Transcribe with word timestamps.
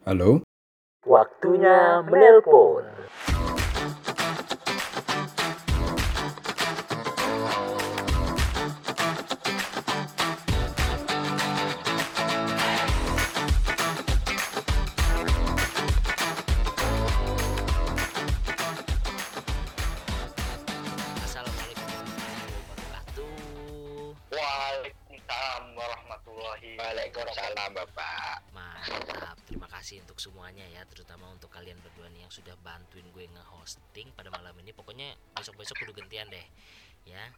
Halo? 0.00 0.40
Waktunya 1.04 2.00
menelpon. 2.08 2.88
Kasih 29.90 30.06
untuk 30.06 30.22
semuanya 30.22 30.62
ya, 30.70 30.86
terutama 30.86 31.26
untuk 31.34 31.50
kalian 31.50 31.74
berdua 31.82 32.06
nih 32.14 32.22
yang 32.22 32.30
sudah 32.30 32.54
bantuin 32.62 33.02
gue 33.10 33.26
nge-hosting 33.26 34.06
pada 34.14 34.30
malam 34.30 34.54
ini. 34.62 34.70
Pokoknya 34.70 35.18
besok-besok 35.34 35.82
kudu 35.82 35.98
gantian 35.98 36.30
deh. 36.30 36.46
Ya. 37.10 37.34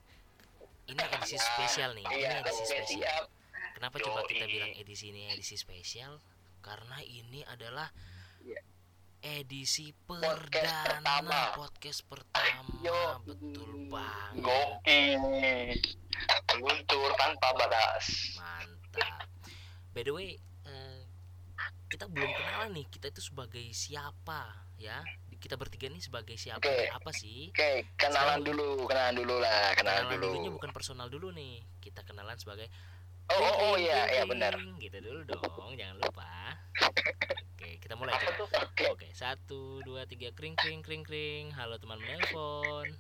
Ini 0.85 1.01
edisi 1.01 1.41
spesial 1.41 1.97
nih. 1.97 2.05
Ini 2.05 2.13
Iya, 2.13 2.45
edisi 2.45 2.65
spesial. 2.69 3.25
Kenapa 3.73 3.97
coba 4.05 4.29
kita 4.29 4.45
bilang 4.45 4.69
edisi 4.77 5.17
ini 5.17 5.33
edisi 5.33 5.57
spesial? 5.57 6.21
Karena 6.61 7.01
ini 7.01 7.41
adalah 7.49 7.89
Iya. 8.45 8.61
edisi 9.41 9.97
perdana 10.05 11.01
pertama. 11.25 11.57
podcast 11.57 12.05
pertama. 12.05 12.69
Yo. 12.85 13.01
Betul 13.25 13.89
banget. 13.89 14.45
Gokil 14.45 15.25
Meluncur 16.53 17.17
tanpa 17.17 17.49
batas 17.57 18.37
Mantap. 18.37 19.25
By 19.97 20.05
the 20.05 20.13
way, 20.13 20.37
kita 21.93 22.09
belum 22.09 22.31
kenalan 22.33 22.73
nih. 22.73 22.87
Kita 22.89 23.07
itu 23.07 23.21
sebagai 23.21 23.65
siapa 23.71 24.49
ya? 24.81 25.05
Kita 25.37 25.59
bertiga 25.59 25.91
nih 25.91 26.01
sebagai 26.01 26.35
siapa? 26.35 26.63
Oke. 26.63 26.89
Apa 26.89 27.11
sih? 27.13 27.51
Oke, 27.51 27.85
kenalan 27.95 28.41
Sekarang- 28.41 28.47
dulu, 28.47 28.69
kenalan 28.87 29.15
dulu 29.15 29.35
lah, 29.37 29.75
kenalan, 29.75 30.09
Kenalan 30.09 30.13
dulu. 30.15 30.27
dulunya 30.33 30.51
bukan 30.51 30.71
personal 30.73 31.07
dulu 31.07 31.29
nih. 31.31 31.61
Kita 31.79 32.01
kenalan 32.03 32.35
sebagai 32.37 32.73
Oh, 33.31 33.39
oh, 33.39 33.55
oh 33.65 33.75
iya, 33.79 34.11
iya 34.11 34.25
benar. 34.27 34.51
Gitu 34.77 34.99
dulu 34.99 35.23
dong, 35.25 35.73
jangan 35.73 35.95
lupa. 35.97 36.59
Oke, 37.55 37.79
kita 37.79 37.95
mulai 37.95 38.19
tuh? 38.19 38.51
Oke. 38.91 39.15
Satu, 39.15 39.79
dua, 39.81 40.05
tiga, 40.05 40.35
kring, 40.35 40.59
kring, 40.59 40.83
kring, 40.83 41.01
kring. 41.01 41.55
Halo 41.55 41.79
teman 41.79 42.03
menelpon. 42.03 42.91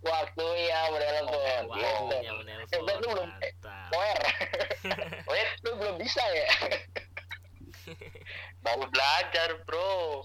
Waktunya 0.00 0.80
menelpon. 0.90 1.62
Waktunya 1.68 2.20
Gitu. 2.24 2.40
menelpon. 2.40 2.72
Eh, 2.72 2.80
lu 2.80 3.08
belum- 3.10 3.34
Wait, 5.28 5.48
lu 5.64 5.70
belum 5.76 5.94
bisa 6.00 6.24
ya? 6.24 6.48
Baru 8.64 8.84
belajar 8.88 9.48
bro. 9.64 10.24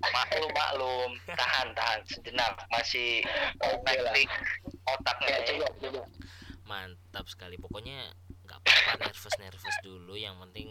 Maklum 0.00 0.48
maklum 0.56 1.10
Tahan 1.28 1.76
tahan. 1.76 2.00
Sejenak. 2.08 2.56
Masih. 2.72 3.20
Nektik 3.84 4.30
otaknya 4.88 5.28
Ya, 5.28 5.38
coba, 5.44 5.66
coba. 5.76 6.02
mantap 6.64 7.26
sekali. 7.28 7.60
Pokoknya 7.60 8.08
nggak 8.48 8.58
apa-apa 8.64 9.10
nervous 9.10 9.36
nervous 9.36 9.76
dulu. 9.84 10.16
Yang 10.16 10.36
penting 10.48 10.68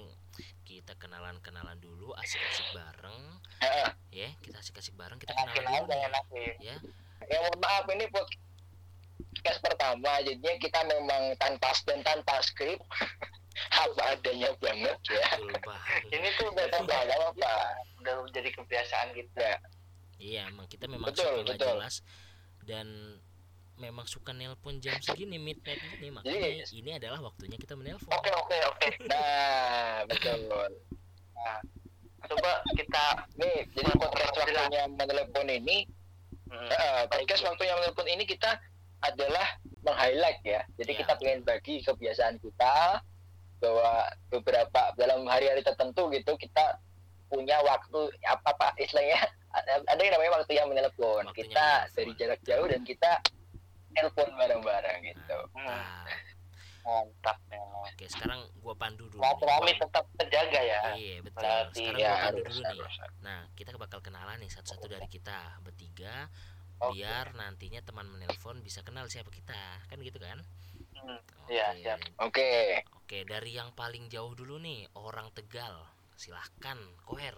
kita 0.66 0.94
kenalan 0.98 1.38
kenalan 1.44 1.78
dulu 1.78 2.14
asik-asik 2.17 2.66
bareng. 2.73 3.38
Heeh. 3.60 3.90
ya 4.16 4.30
kita 4.40 4.64
asik-asik 4.64 4.95
bareng 4.95 5.20
kita 5.20 5.36
kenalan 5.36 5.84
dulu 5.86 5.94
nih. 6.34 6.56
ya. 6.64 6.76
Ya 7.28 7.38
mohon 7.44 7.60
maaf 7.60 7.84
ini 7.92 8.08
podcast 8.10 9.60
pertama, 9.60 10.23
jadinya 10.23 10.56
kita 10.58 10.80
memang 10.88 11.36
tanpa 11.36 11.76
dan 11.84 12.00
tanpa 12.02 12.40
skrip, 12.42 12.80
apa 13.70 14.02
adanya 14.14 14.50
banget 14.58 14.98
ya. 15.10 15.24
Ini 16.10 16.28
tuh 16.38 16.48
udah 16.54 16.66
ada 16.70 17.16
apa. 17.30 17.54
Udah 18.00 18.14
jadi 18.32 18.50
kebiasaan 18.56 19.12
kita 19.12 19.60
iya 20.20 20.52
emang 20.52 20.68
kita 20.68 20.84
memang 20.84 21.16
Betul, 21.16 21.48
suka 21.48 21.56
betul. 21.56 21.80
jelas 21.80 21.96
dan 22.67 22.88
memang 23.80 24.04
suka 24.04 24.36
nelpon 24.36 24.83
jam 24.83 25.00
segini 25.00 25.39
midnight 25.39 25.80
gini 25.80 26.11
makanya 26.11 26.60
Jadi- 26.60 26.76
ini 26.76 26.92
adalah 27.00 27.23
waktunya 27.23 27.56
kita 27.56 27.80
menelpon 27.80 28.11
Oke 28.11 28.28
oke 28.36 28.58
oke 28.67 28.88
Nah, 29.08 30.04
betul. 30.12 30.44
Coba 32.20 32.52
kita 32.76 33.04
Nih, 33.39 33.64
jadi 33.72 33.92
podcast 33.95 34.36
waktunya 34.36 34.83
menelepon 34.92 35.48
ini, 35.48 35.88
hmm, 36.52 36.67
eh, 36.67 37.04
podcast 37.08 37.42
waktunya 37.48 37.73
menelepon 37.80 38.08
ini 38.12 38.23
kita 38.28 38.60
adalah 39.00 39.48
meng-highlight 39.82 40.44
ya. 40.44 40.62
Jadi 40.76 40.92
Iya. 40.94 41.00
kita 41.00 41.12
pengen 41.16 41.42
bagi 41.48 41.80
kebiasaan 41.80 42.36
kita 42.38 43.00
bahwa 43.59 44.08
beberapa 44.31 44.81
dalam 44.95 45.27
hari-hari 45.27 45.61
tertentu 45.61 46.08
gitu 46.11 46.36
kita 46.39 46.80
punya 47.30 47.61
waktu 47.61 48.09
apa 48.25 48.49
pak 48.58 48.73
istilahnya 48.81 49.21
ada 49.92 50.02
yang 50.02 50.14
namanya 50.17 50.31
waktu 50.42 50.53
yang 50.58 50.67
menelepon. 50.70 51.23
Waktunya 51.30 51.36
kita 51.45 51.67
menelepon. 51.67 51.95
dari 51.95 52.11
jarak 52.17 52.42
jauh 52.45 52.67
dan 52.70 52.81
kita 52.86 53.11
telepon 53.93 54.27
bareng-bareng 54.37 54.99
gitu. 55.05 55.37
Mantap. 55.53 56.17
Mantap 56.80 57.37
memang 57.52 57.86
oke 57.86 58.05
sekarang 58.09 58.39
gua 58.64 58.73
pandu 58.73 59.05
dulu 59.11 59.21
nih. 59.21 59.77
tetap 59.77 60.05
terjaga 60.17 60.61
ya 60.64 60.81
iya 60.97 61.17
betul 61.21 61.43
Berarti 61.43 61.83
sekarang 61.86 61.99
ya 61.99 62.09
gua 62.09 62.17
pandu 62.17 62.26
harus, 62.26 62.45
dulu 62.49 62.59
nih 62.59 62.65
harus. 62.65 62.93
Nah, 63.21 63.39
kita 63.53 63.70
bakal 63.77 63.99
kenalan 64.02 64.37
nih 64.41 64.49
satu-satu 64.49 64.86
dari 64.89 65.08
kita 65.11 65.37
bertiga 65.61 66.31
biar 66.80 67.36
nantinya 67.36 67.83
teman 67.83 68.08
menelpon 68.08 68.64
bisa 68.64 68.80
kenal 68.81 69.05
siapa 69.11 69.30
kita. 69.30 69.83
Kan 69.91 69.99
gitu 69.99 70.17
kan? 70.17 70.39
Hmm, 71.04 71.20
Oke. 71.20 71.52
iya, 71.54 71.67
siap. 71.80 71.99
Oke. 72.21 72.83
Oke, 72.99 73.26
dari 73.26 73.58
yang 73.58 73.73
paling 73.73 74.05
jauh 74.11 74.36
dulu 74.37 74.61
nih, 74.61 74.86
orang 74.93 75.33
Tegal. 75.33 75.87
Silahkan, 76.20 76.77
Koher. 77.08 77.36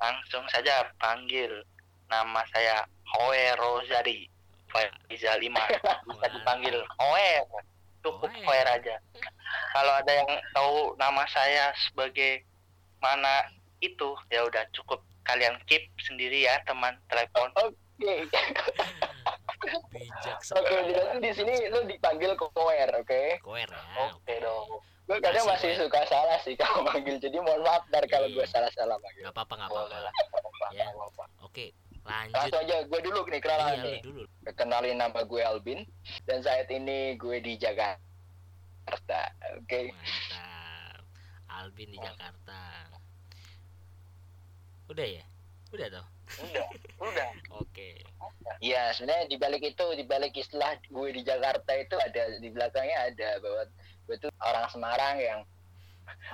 Langsung 0.00 0.48
saja 0.48 0.88
panggil 0.96 1.62
nama 2.10 2.42
saya 2.50 2.82
Hoe 3.06 3.54
Rosari 3.54 4.26
Faizal 4.70 5.40
Iman 5.42 5.70
bisa 6.10 6.26
dipanggil 6.34 6.76
Hoe 6.98 7.32
cukup 8.02 8.30
Hoe. 8.30 8.58
Aja 8.66 8.96
kalau 9.74 9.92
ada 9.94 10.12
yang 10.12 10.30
tahu 10.54 10.94
nama 10.98 11.22
saya 11.30 11.70
sebagai 11.86 12.42
mana 12.98 13.46
itu 13.82 14.14
ya 14.30 14.46
udah 14.46 14.66
cukup 14.74 15.02
kalian 15.26 15.54
keep 15.70 15.86
sendiri 16.02 16.46
ya 16.46 16.58
teman 16.66 16.98
telepon 17.06 17.50
Oke. 17.58 18.26
Bijak 19.88 20.38
Oke, 20.52 20.74
jadi 20.86 21.02
di 21.18 21.30
sini 21.32 21.54
lu 21.68 21.84
dipanggil 21.84 22.32
kower, 22.34 22.88
oke? 22.96 23.22
Koher 23.40 23.68
ya. 23.68 24.10
oke 24.10 24.34
dong 24.36 24.68
Gue 25.04 25.18
kadang 25.18 25.42
masih 25.42 25.74
suka 25.74 26.06
salah 26.06 26.38
sih 26.38 26.54
kalau 26.54 26.86
manggil. 26.86 27.18
Jadi 27.18 27.34
mohon 27.36 27.66
maaf 27.66 27.82
ntar 27.90 28.06
kalau 28.06 28.30
gue 28.30 28.40
Iya. 28.40 28.46
salah-salah 28.46 28.94
manggil. 28.96 29.26
Gak 29.26 29.34
apa-apa, 29.34 29.54
gak 29.58 29.68
apa-apa. 29.68 29.96
lah 30.00 30.12
Ya. 30.70 30.86
Oke, 31.42 31.74
lanjut. 32.00 32.30
Langsung 32.30 32.62
aja 32.62 32.76
gue 32.86 33.00
dulu 33.02 33.20
nih 33.26 33.40
kenalan 33.42 33.74
Iya, 33.74 33.82
nih. 33.82 33.98
dulu. 34.06 34.22
Kenalin 34.54 34.94
nama 34.94 35.20
gue 35.20 35.42
Albin 35.42 35.82
dan 36.24 36.38
saat 36.40 36.70
ini 36.70 37.18
gue 37.18 37.42
di 37.42 37.58
Jakarta. 37.58 39.34
Oke. 39.58 39.90
Mantap. 39.90 41.02
Albin 41.50 41.90
di 41.90 41.98
Jakarta. 41.98 42.60
Udah 44.86 45.06
ya? 45.10 45.24
Udah 45.70 45.86
toh? 45.90 46.06
Udah 46.38 46.66
udah 47.02 47.28
Oke. 47.60 47.98
Iya, 48.60 48.92
sebenarnya 48.96 49.26
di 49.30 49.36
balik 49.36 49.62
itu, 49.62 49.86
di 49.96 50.04
balik 50.04 50.32
istilah 50.36 50.76
gue 50.88 51.08
di 51.12 51.22
Jakarta 51.24 51.70
itu 51.76 51.96
ada 51.96 52.22
di 52.40 52.48
belakangnya 52.50 52.98
ada 53.12 53.30
bahwa 53.40 53.62
gue 54.08 54.16
tuh 54.20 54.30
orang 54.42 54.66
Semarang 54.72 55.16
yang 55.20 55.40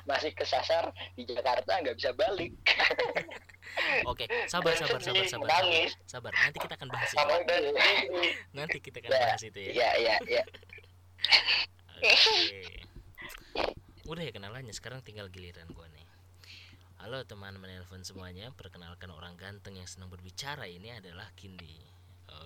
masih 0.09 0.33
kesasar 0.33 0.91
di 1.19 1.29
Jakarta 1.29 1.83
nggak 1.83 1.97
bisa 1.99 2.11
balik. 2.17 2.53
Oke, 4.09 4.25
sabar, 4.49 4.73
sabar, 4.79 5.01
sabar, 5.03 5.27
sabar, 5.29 5.49
sabar. 5.51 5.89
Sabar, 6.09 6.33
nanti 6.33 6.59
kita 6.63 6.75
akan 6.81 6.89
bahas 6.89 7.11
itu. 7.13 7.37
Nanti 8.57 8.77
kita 8.81 8.97
akan 9.05 9.11
Ya, 9.11 9.21
bahas 9.21 9.43
itu 9.43 9.59
ya. 9.61 9.71
Iya, 9.71 9.91
iya, 10.01 10.17
iya. 10.25 10.43
Oke. 12.01 12.63
Udah 14.07 14.23
ya 14.23 14.33
kenalannya, 14.33 14.73
sekarang 14.73 15.03
tinggal 15.03 15.27
giliran 15.28 15.66
gua 15.75 15.91
nih. 15.91 16.06
Halo 17.07 17.23
teman 17.23 17.55
menelpon 17.63 18.03
semuanya, 18.03 18.51
perkenalkan 18.59 19.15
orang 19.15 19.39
ganteng 19.39 19.79
yang 19.79 19.87
senang 19.87 20.11
berbicara 20.11 20.67
ini 20.67 20.91
adalah 20.91 21.31
Kindi. 21.39 21.79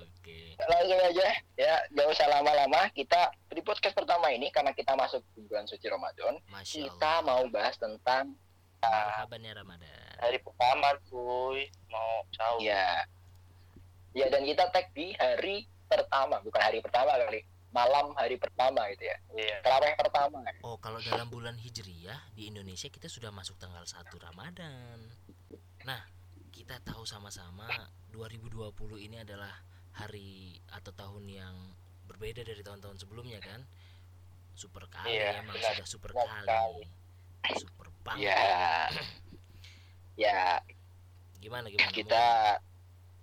Oke. 0.05 0.53
langsung 0.61 1.01
aja 1.01 1.33
ya 1.57 1.81
gak 1.97 2.05
usah 2.13 2.29
lama-lama 2.29 2.93
kita 2.93 3.33
di 3.49 3.65
podcast 3.65 3.97
pertama 3.97 4.29
ini 4.29 4.53
karena 4.53 4.77
kita 4.77 4.93
masuk 4.93 5.25
bulan 5.49 5.65
suci 5.65 5.89
Ramadan 5.89 6.37
Masya 6.53 6.77
kita 6.93 7.25
Allah. 7.25 7.25
mau 7.25 7.43
bahas 7.49 7.81
tentang 7.81 8.37
Marhaban 8.85 9.41
ya 9.41 9.57
Ramadan. 9.57 10.13
hari 10.21 10.37
pertama 10.45 10.93
cuy 11.09 11.65
mau 11.89 12.21
tahu 12.37 12.61
ya 12.61 13.01
ya 14.13 14.29
dan 14.29 14.45
kita 14.45 14.69
tag 14.69 14.93
di 14.93 15.17
hari 15.17 15.65
pertama 15.89 16.37
bukan 16.45 16.61
hari 16.61 16.85
pertama 16.85 17.17
kali 17.17 17.41
malam 17.71 18.11
hari 18.19 18.35
pertama 18.37 18.87
gitu 18.91 19.07
ya. 19.07 19.17
Iya. 19.35 19.57
Terawih 19.63 19.95
pertama. 19.95 20.43
Oh, 20.67 20.77
kalau 20.83 20.99
dalam 21.01 21.31
bulan 21.31 21.55
Hijriyah 21.55 22.35
di 22.35 22.51
Indonesia 22.51 22.91
kita 22.91 23.07
sudah 23.07 23.31
masuk 23.31 23.57
tanggal 23.63 23.83
1 23.87 24.11
Ramadan. 24.19 24.99
Nah, 25.87 26.03
kita 26.51 26.83
tahu 26.83 27.07
sama-sama 27.07 27.67
2020 28.11 28.75
ini 28.99 29.23
adalah 29.23 29.55
hari 29.95 30.59
atau 30.71 30.91
tahun 30.91 31.25
yang 31.31 31.55
berbeda 32.11 32.43
dari 32.43 32.61
tahun-tahun 32.61 32.99
sebelumnya 32.99 33.39
kan? 33.39 33.63
Super 34.59 34.91
kali 34.91 35.15
Iya, 35.15 35.41
emang 35.41 35.55
benar. 35.57 35.73
sudah 35.79 35.87
super 35.87 36.11
Benar 36.11 36.43
kali. 36.43 36.83
Super 37.57 37.89
banget. 38.03 38.27
Ya 38.29 38.43
ya. 40.27 40.43
Gimana 41.41 41.73
gimana 41.73 41.89
kita 41.95 42.25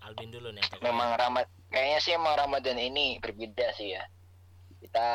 Albin 0.02 0.32
dulu 0.34 0.50
nih 0.56 0.64
atau 0.66 0.80
memang 0.82 1.14
ramad 1.20 1.46
kayaknya 1.70 2.00
sih 2.00 2.14
emang 2.16 2.34
Ramadan 2.34 2.80
ini 2.80 3.20
berbeda 3.22 3.76
sih 3.76 3.94
ya 3.94 4.02
kita 4.88 5.12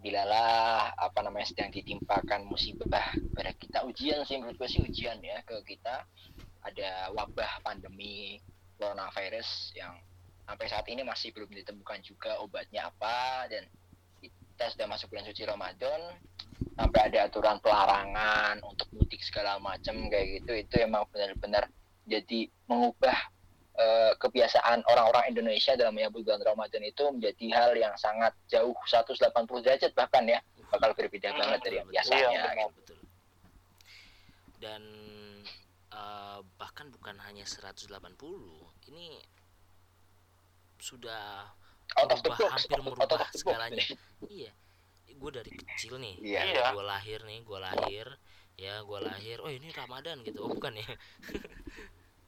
bilalah 0.00 0.96
apa 0.96 1.20
namanya 1.20 1.44
sedang 1.44 1.68
ditimpakan 1.68 2.48
musibah 2.48 3.12
pada 3.36 3.52
kita. 3.52 3.84
Ujian 3.84 4.24
sih 4.24 4.40
menurut 4.40 4.56
gue 4.56 4.64
sih 4.64 4.80
ujian 4.80 5.20
ya 5.20 5.44
ke 5.44 5.60
kita. 5.68 6.08
Ada 6.64 7.12
wabah 7.12 7.60
pandemi 7.60 8.40
coronavirus 8.80 9.76
yang 9.76 9.92
sampai 10.48 10.66
saat 10.72 10.88
ini 10.88 11.04
masih 11.04 11.36
belum 11.36 11.52
ditemukan 11.52 12.00
juga 12.00 12.40
obatnya 12.40 12.88
apa 12.88 13.44
dan 13.52 13.68
kita 14.24 14.72
sudah 14.72 14.86
masuk 14.88 15.12
bulan 15.12 15.28
suci 15.28 15.44
Ramadan. 15.44 16.00
Sampai 16.80 17.00
ada 17.12 17.28
aturan 17.28 17.60
pelarangan 17.60 18.64
untuk 18.64 18.88
mudik 18.96 19.20
segala 19.20 19.60
macam 19.60 20.08
kayak 20.08 20.40
gitu. 20.40 20.64
Itu 20.64 20.74
emang 20.80 21.04
benar-benar 21.12 21.68
jadi 22.08 22.48
mengubah 22.64 23.33
eh, 23.74 24.12
kebiasaan 24.16 24.82
orang-orang 24.84 25.28
Indonesia 25.28 25.74
dalam 25.74 25.92
menyambut 25.92 26.22
bulan 26.22 26.40
Ramadan 26.40 26.82
itu 26.82 27.02
menjadi 27.04 27.46
hal 27.52 27.70
yang 27.74 27.94
sangat 27.94 28.30
jauh 28.46 28.74
180 28.84 29.18
derajat 29.60 29.90
bahkan 29.92 30.22
ya 30.24 30.38
bakal 30.68 30.90
berbeda 30.92 31.28
Hmm, 31.28 31.38
banget 31.38 31.58
dari 31.60 31.76
yang 31.76 31.88
biasanya 31.88 32.18
Iya, 32.20 32.30
betul, 32.30 32.54
gitu. 32.54 32.74
betul. 32.74 32.98
dan 34.56 34.82
eh, 35.90 36.38
bahkan 36.54 36.86
bukan 36.88 37.16
hanya 37.20 37.42
180 37.42 37.90
ini 38.88 39.18
sudah 40.76 41.48
out 41.96 42.10
of 42.10 42.20
the 42.20 42.28
merubah, 42.28 42.38
box 42.44 42.52
hampir 42.60 42.72
out 42.72 42.80
of 42.80 42.84
merubah 42.86 43.06
the 43.08 43.18
box. 43.20 43.32
segalanya 43.36 43.84
iya 44.28 44.50
gue 45.06 45.30
dari 45.30 45.50
kecil 45.52 45.96
nih 45.96 46.14
Iya. 46.18 46.40
dari 46.42 46.52
Iya. 46.52 46.66
gue 46.70 46.84
lahir 46.84 47.20
nih 47.22 47.40
gue 47.40 47.58
lahir 47.58 48.06
ya 48.54 48.74
gue 48.80 48.98
lahir 49.00 49.36
oh 49.38 49.48
ini 49.48 49.68
ramadan 49.70 50.22
gitu 50.22 50.42
oh 50.42 50.50
bukan 50.50 50.74
ya 50.74 50.86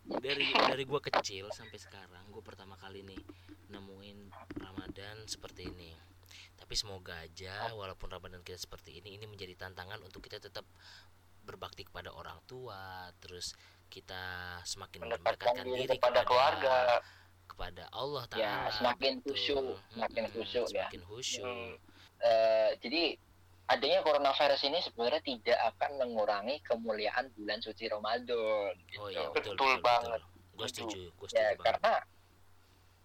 dari 0.09 0.47
dari 0.47 0.85
gue 0.85 1.01
kecil 1.03 1.51
sampai 1.51 1.77
sekarang 1.77 2.25
gue 2.29 2.41
pertama 2.41 2.75
kali 2.75 3.03
nih 3.03 3.19
nemuin 3.69 4.19
ramadan 4.57 5.27
seperti 5.27 5.67
ini 5.67 5.91
tapi 6.57 6.73
semoga 6.73 7.19
aja 7.19 7.71
walaupun 7.73 8.09
ramadan 8.09 8.41
kita 8.41 8.57
seperti 8.57 8.99
ini 8.99 9.19
ini 9.19 9.27
menjadi 9.27 9.59
tantangan 9.59 10.01
untuk 10.01 10.23
kita 10.23 10.39
tetap 10.39 10.65
berbakti 11.43 11.83
kepada 11.83 12.11
orang 12.11 12.39
tua 12.45 13.11
terus 13.19 13.55
kita 13.87 14.19
semakin 14.63 15.07
mendekatkan 15.07 15.63
diri 15.63 15.87
diri 15.87 15.95
kepada 15.95 16.23
keluarga 16.23 16.77
kepada 17.47 17.87
Allah 17.95 18.27
Ya, 18.27 18.67
Taala 18.67 18.71
semakin 18.73 19.13
gitu. 19.17 19.31
khusyuk, 19.31 19.67
semakin 19.89 20.23
khusyuk 20.29 20.67
ya. 20.67 20.87
semakin 20.87 21.03
khusyuk 21.05 21.47
Hmm. 21.47 21.75
Eh, 22.17 22.71
jadi 22.81 23.03
adanya 23.67 24.01
coronavirus 24.03 24.63
ini 24.65 24.79
sebenarnya 24.79 25.23
tidak 25.23 25.59
akan 25.75 25.91
mengurangi 25.99 26.63
kemuliaan 26.63 27.31
bulan 27.35 27.59
suci 27.59 27.91
Ramadan 27.91 28.73
gitu. 28.87 29.03
oh 29.03 29.09
iya 29.11 29.27
Betul 29.35 29.59
betul 29.59 29.75
betul, 29.75 29.83
banget. 29.83 30.21
gue 30.57 30.67
Setuju. 30.71 30.87
setuju 30.87 31.03
gue 31.13 31.27
ya 31.27 31.29
setuju 31.29 31.43
banget 31.43 31.65
karena 31.67 31.93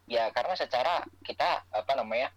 ya 0.05 0.23
karena 0.29 0.53
secara 0.55 0.93
kita 1.23 1.49
apa 1.67 1.91
namanya 1.95 2.29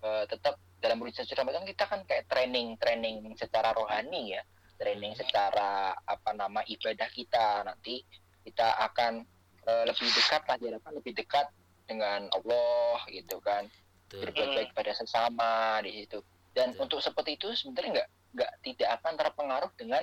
eh, 0.00 0.24
tetap 0.26 0.56
dalam 0.78 0.98
bulan 0.98 1.14
suci 1.14 1.34
Ramadan 1.34 1.66
kita 1.66 1.84
kan 1.86 2.00
kayak 2.02 2.26
training 2.26 2.78
training 2.78 3.34
secara 3.34 3.74
rohani 3.74 4.34
ya 4.34 4.42
training 4.78 5.10
Hmm. 5.10 5.20
secara 5.20 5.70
apa 5.98 6.30
nama 6.32 6.62
ibadah 6.64 7.10
kita 7.10 7.62
nanti 7.62 8.02
kita 8.42 8.78
akan 8.86 9.22
eh, 9.66 9.84
lebih 9.84 10.08
dekat 10.08 10.42
lah 10.46 10.56
diharapkan 10.56 10.92
lebih 10.94 11.12
dekat 11.14 11.46
dengan 11.84 12.26
Allah 12.30 12.98
gitu 13.10 13.38
kan 13.38 13.66
Betul. 14.06 14.30
berbuat 14.30 14.48
baik 14.54 14.70
pada 14.72 14.92
sesama 14.92 15.82
di 15.82 16.02
situ 16.02 16.22
dan 16.52 16.72
Betul. 16.72 16.82
untuk 16.84 16.98
seperti 17.00 17.34
itu 17.34 17.48
sebenarnya 17.54 17.90
nggak 17.94 18.08
nggak 18.30 18.52
tidak 18.62 18.88
akan 18.96 19.12
terpengaruh 19.16 19.70
dengan 19.74 20.02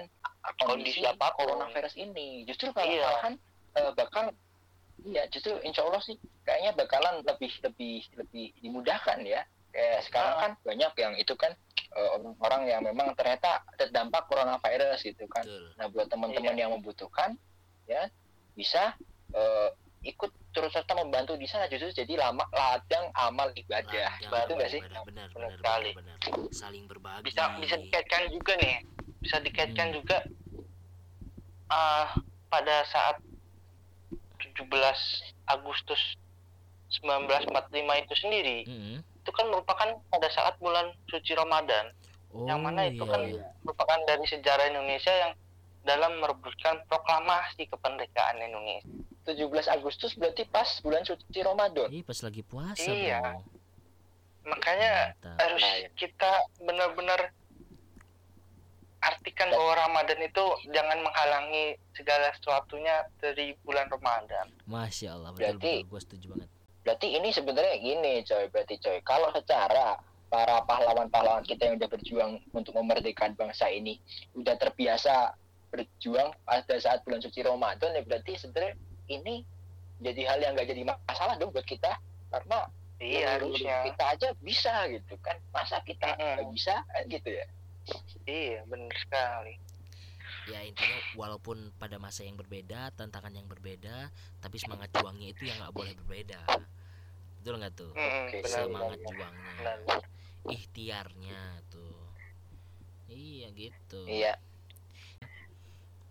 kondisi 0.57 0.99
Kondisi 0.99 1.01
apa 1.03 1.27
pun. 1.31 1.37
coronavirus 1.45 1.93
ini 1.95 2.43
justru 2.43 2.69
kalau 2.71 2.89
Iya. 2.89 3.05
malahan 3.05 3.33
eh, 3.75 3.91
bakal 3.93 4.25
iya 5.03 5.23
justru 5.27 5.53
insya 5.61 5.83
Allah 5.83 6.01
sih 6.01 6.15
kayaknya 6.41 6.71
bakalan 6.73 7.21
lebih 7.21 7.51
lebih 7.61 7.95
lebih 8.15 8.45
dimudahkan 8.59 9.19
ya 9.21 9.43
kayak 9.69 10.01
sekarang 10.03 10.33
Ah. 10.33 10.41
kan 10.41 10.51
banyak 10.63 10.93
yang 10.95 11.13
itu 11.15 11.33
kan 11.35 11.51
eh, 11.91 12.09
orang-orang 12.11 12.61
yang 12.65 12.81
memang 12.81 13.13
ternyata 13.13 13.61
terdampak 13.75 14.25
coronavirus 14.25 14.99
gitu 15.01 15.27
kan 15.27 15.43
betul 15.43 15.65
nah 15.75 15.85
buat 15.87 16.07
teman-teman 16.07 16.53
Iya. 16.55 16.61
yang 16.65 16.71
membutuhkan 16.73 17.29
ya 17.85 18.09
bisa 18.53 18.95
eh, 19.31 19.69
ikut 20.05 20.31
terus 20.53 20.69
serta 20.69 20.93
membantu 20.93 21.33
di 21.33 21.49
sana 21.49 21.65
justru 21.65 21.89
jadi 21.91 22.13
lama 22.21 22.45
ladang 22.49 23.09
amal 23.13 23.49
ibadah 23.51 24.13
Ladang 24.21 24.31
betul 24.31 24.55
nggak 24.55 24.69
sih 24.69 24.81
benar 24.81 25.03
Benar 25.03 25.27
benar 25.33 25.49
sekali. 25.51 25.91
benar 25.97 26.15
benar 26.21 26.51
saling 26.53 26.83
berbagi 26.85 27.23
bisa 27.25 27.41
bisa 27.57 27.75
dikaitkan 27.75 28.23
juga 28.29 28.53
nih 28.55 28.75
bisa 29.19 29.37
dikaitkan 29.41 29.87
Hmm. 29.89 29.95
juga 29.97 30.17
ah 31.67 32.13
pada 32.47 32.85
saat 32.85 33.17
17 34.37 34.69
Agustus 35.47 36.01
1945 36.93 37.49
itu 37.99 38.13
sendiri 38.15 38.57
Mm-mm. 38.63 38.97
itu 39.01 39.31
kan 39.33 39.45
merupakan 39.49 39.89
pada 40.07 40.27
saat 40.29 40.53
bulan 40.61 40.93
suci 41.09 41.33
Ramadan 41.33 41.89
oh, 42.31 42.45
yang 42.45 42.61
mana 42.61 42.85
itu 42.85 43.01
iya, 43.01 43.11
kan 43.11 43.21
iya. 43.25 43.43
merupakan 43.65 43.99
dari 44.05 44.23
sejarah 44.23 44.69
Indonesia 44.69 45.11
yang 45.11 45.31
dalam 45.81 46.17
merebutkan 46.17 46.81
proklamasi 46.85 47.65
kemerdekaan 47.67 48.37
Indonesia 48.39 48.89
17 49.25 49.41
Agustus 49.67 50.13
berarti 50.13 50.45
pas 50.45 50.69
bulan 50.79 51.01
suci 51.01 51.39
Ramadan 51.39 51.89
Ih, 51.89 52.01
pas 52.01 52.17
lagi 52.19 52.41
puasa 52.41 52.85
Iya. 52.85 53.19
bro 53.19 53.41
makanya 54.45 55.17
Mantap. 55.17 55.37
harus 55.41 55.59
Nah, 55.59 55.75
ya. 55.75 55.89
kita 55.95 56.31
benar-benar 56.59 57.19
artikan 59.01 59.49
bahwa 59.49 59.73
Ramadan 59.75 60.19
itu 60.19 60.43
jangan 60.67 60.97
menghalangi 60.99 61.65
segala 61.91 62.33
sesuatunya 62.33 62.95
dari 63.19 63.53
bulan 63.59 63.85
Ramadan. 63.87 64.49
masya 64.65 65.13
Allah 65.13 65.29
betul 65.31 65.41
Berarti- 65.53 65.77
betul 65.79 65.89
gue 65.91 66.01
setuju 66.01 66.25
banget 66.31 66.49
berarti 66.81 67.07
ini 67.11 67.29
sebenarnya 67.31 67.75
gini 67.75 68.13
coy 68.23 68.45
berarti 68.47 68.75
coy 68.77 68.97
kalau 69.01 69.29
secara 69.31 69.97
para 70.27 70.61
pahlawan-pahlawan 70.63 71.41
kita 71.41 71.65
yang 71.65 71.75
udah 71.75 71.89
berjuang 71.89 72.31
untuk 72.51 72.73
memerdekakan 72.73 73.33
bangsa 73.33 73.65
ini 73.67 73.97
udah 74.33 74.53
terbiasa 74.53 75.33
berjuang 75.67 76.29
pada 76.43 76.75
saat 76.75 77.01
bulan 77.01 77.17
suci 77.19 77.41
Ramadan 77.41 77.89
ya 77.91 78.01
berarti 78.01 78.37
sebenarnya 78.37 78.77
ini 79.07 79.45
jadi 79.99 80.21
hal 80.27 80.39
yang 80.43 80.53
nggak 80.53 80.69
jadi 80.69 80.81
masalah 80.83 81.35
dong 81.37 81.51
buat 81.51 81.65
kita. 81.65 81.95
Karena 82.31 82.67
Iya 82.95 83.35
harusnya. 83.35 83.83
kita 83.83 84.03
aja 84.15 84.27
bisa 84.39 84.73
gitu 84.87 85.15
kan. 85.19 85.35
Masa 85.51 85.83
kita 85.83 86.15
nggak 86.15 86.47
bisa 86.51 86.79
kan 86.79 87.03
gitu 87.07 87.29
ya? 87.29 87.45
Iya 88.25 88.63
benar 88.65 88.95
sekali. 88.97 89.55
ya 90.45 90.61
intinya 90.61 90.93
walaupun 91.17 91.73
pada 91.81 91.97
masa 91.97 92.21
yang 92.21 92.37
berbeda 92.37 92.93
tantangan 92.93 93.33
yang 93.33 93.49
berbeda 93.49 94.13
tapi 94.37 94.61
semangat 94.61 94.93
juangnya 94.93 95.33
itu 95.33 95.49
yang 95.49 95.57
nggak 95.57 95.73
boleh 95.73 95.93
berbeda. 96.05 96.37
Betul 97.41 97.61
nggak 97.61 97.73
tuh? 97.73 97.91
Benar, 97.93 98.45
semangat 98.45 98.99
benar, 99.01 99.09
juangnya. 99.09 99.53
Benar, 99.57 100.01
ikhtiarnya 100.45 101.41
tuh. 101.69 101.97
Iya 103.09 103.47
gitu. 103.53 104.01
Iya. 104.05 104.33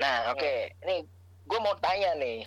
Nah 0.03 0.35
oke. 0.35 0.55
Ini 0.83 0.97
gue 1.47 1.59
mau 1.63 1.75
tanya 1.79 2.19
nih 2.19 2.43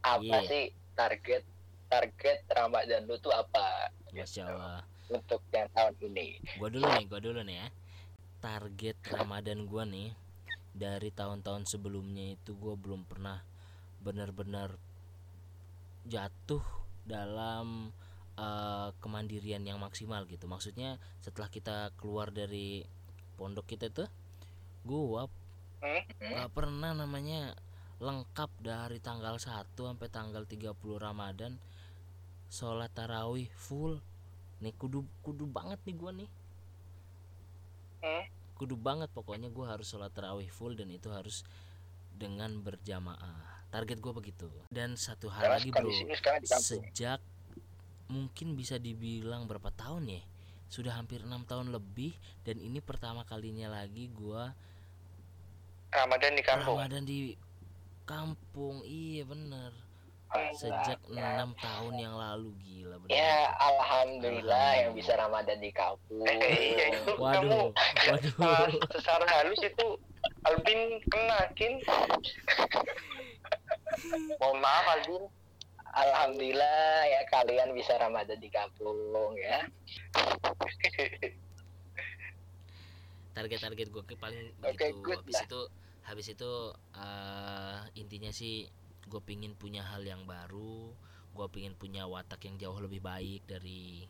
apa 0.00 0.22
Iya. 0.22 0.38
sih 0.44 0.64
target 0.92 1.42
target 1.86 2.38
Ramadan 2.48 3.04
lu 3.04 3.16
tuh 3.16 3.32
apa? 3.32 3.88
Masya 4.08 4.24
gitu, 4.24 4.42
Allah. 4.46 4.82
untuk 5.08 5.40
yang 5.50 5.68
tahun 5.70 5.94
ini. 6.04 6.36
Gua 6.56 6.68
dulu 6.68 6.84
nih 6.86 7.04
gua 7.06 7.20
dulu 7.20 7.40
nih 7.42 7.56
ya. 7.56 7.68
Target 8.38 8.98
Ramadan 9.08 9.64
gua 9.64 9.82
nih 9.82 10.12
dari 10.70 11.10
tahun-tahun 11.10 11.64
sebelumnya 11.64 12.34
itu 12.34 12.52
gua 12.54 12.74
belum 12.74 13.02
pernah 13.02 13.40
benar-benar 13.98 14.76
jatuh 16.04 16.62
dalam 17.04 17.90
eh, 18.34 18.88
kemandirian 19.00 19.64
yang 19.64 19.78
maksimal 19.78 20.22
gitu. 20.24 20.46
Maksudnya 20.46 20.94
setelah 21.18 21.48
kita 21.48 21.90
keluar 21.96 22.30
dari 22.30 22.86
pondok 23.34 23.66
kita 23.66 23.88
tuh 23.88 24.06
gua 24.84 25.26
Hmm? 25.78 26.02
nggak 26.18 26.50
pernah 26.50 26.90
namanya 26.90 27.54
lengkap 27.98 28.50
dari 28.62 28.98
tanggal 29.02 29.38
1 29.38 29.74
sampai 29.74 30.08
tanggal 30.10 30.46
30 30.46 30.74
Ramadan. 30.98 31.58
Sholat 32.48 32.94
tarawih 32.94 33.50
full. 33.54 33.98
Nih 34.62 34.74
kudu 34.74 35.04
kudu 35.22 35.44
banget 35.46 35.78
nih 35.86 35.96
gua 35.98 36.12
nih. 36.14 36.30
Hmm? 37.98 38.24
kudu 38.58 38.74
banget 38.74 39.06
pokoknya 39.14 39.54
gua 39.54 39.78
harus 39.78 39.86
sholat 39.86 40.10
tarawih 40.10 40.50
full 40.50 40.74
dan 40.74 40.90
itu 40.90 41.06
harus 41.14 41.46
dengan 42.18 42.50
berjamaah. 42.58 43.70
Target 43.70 44.02
gua 44.02 44.18
begitu. 44.18 44.50
Dan 44.66 44.98
satu 44.98 45.30
hal 45.30 45.54
lagi 45.54 45.70
bro. 45.70 45.86
sejak 46.42 47.22
mungkin 48.10 48.58
bisa 48.58 48.80
dibilang 48.82 49.46
berapa 49.46 49.70
tahun 49.70 50.18
ya 50.18 50.22
sudah 50.68 50.96
hampir 51.00 51.24
enam 51.24 51.44
tahun 51.48 51.72
lebih 51.72 52.12
dan 52.44 52.60
ini 52.60 52.80
pertama 52.84 53.24
kalinya 53.24 53.72
lagi 53.72 54.08
gua 54.12 54.52
Ramadan 55.88 56.36
di 56.36 56.42
kampung. 56.44 56.76
Ramadan 56.76 57.04
di 57.08 57.32
kampung. 58.08 58.80
Iya 58.88 59.28
bener. 59.28 59.72
Sejak 60.56 61.00
enam 61.08 61.56
tahun 61.56 61.94
yang 62.00 62.16
lalu 62.16 62.52
gila 62.64 62.96
bener. 63.04 63.16
Ya 63.16 63.52
alhamdulillah 63.56 64.68
yang 64.80 64.92
bisa 64.96 65.12
Ramadan 65.16 65.60
di 65.60 65.72
kampung. 65.72 66.24
Iya 66.48 66.96
itu 66.96 67.12
kamu 67.16 67.20
waduh 67.20 67.68
waduh. 68.12 68.34
Uh, 68.40 68.68
secara 68.96 69.24
halus 69.28 69.60
itu 69.60 69.86
Albin 70.48 71.00
kena 71.12 71.40
kin. 71.56 71.80
Mohon 74.40 74.58
maaf 74.64 74.86
Albin. 75.00 75.24
Alhamdulillah 75.88 77.08
ya 77.08 77.20
kalian 77.32 77.72
bisa 77.72 77.96
Ramadan 77.96 78.36
di 78.40 78.52
kampung 78.52 79.32
ya. 79.40 79.64
target-target 83.38 83.86
gue 83.94 84.02
paling 84.18 84.50
Oke, 84.66 84.90
gitu 84.90 84.98
good 84.98 85.22
habis 85.22 85.38
lah. 85.38 85.46
itu 85.46 85.60
habis 86.08 86.32
itu 86.32 86.52
eh, 86.96 87.78
intinya 87.94 88.32
sih 88.32 88.64
gue 89.04 89.20
pingin 89.20 89.52
punya 89.54 89.84
hal 89.84 90.00
yang 90.02 90.24
baru. 90.24 90.92
Gue 91.36 91.46
pingin 91.52 91.76
punya 91.76 92.08
watak 92.08 92.42
yang 92.48 92.56
jauh 92.58 92.80
lebih 92.80 92.98
baik 92.98 93.44
dari 93.44 94.08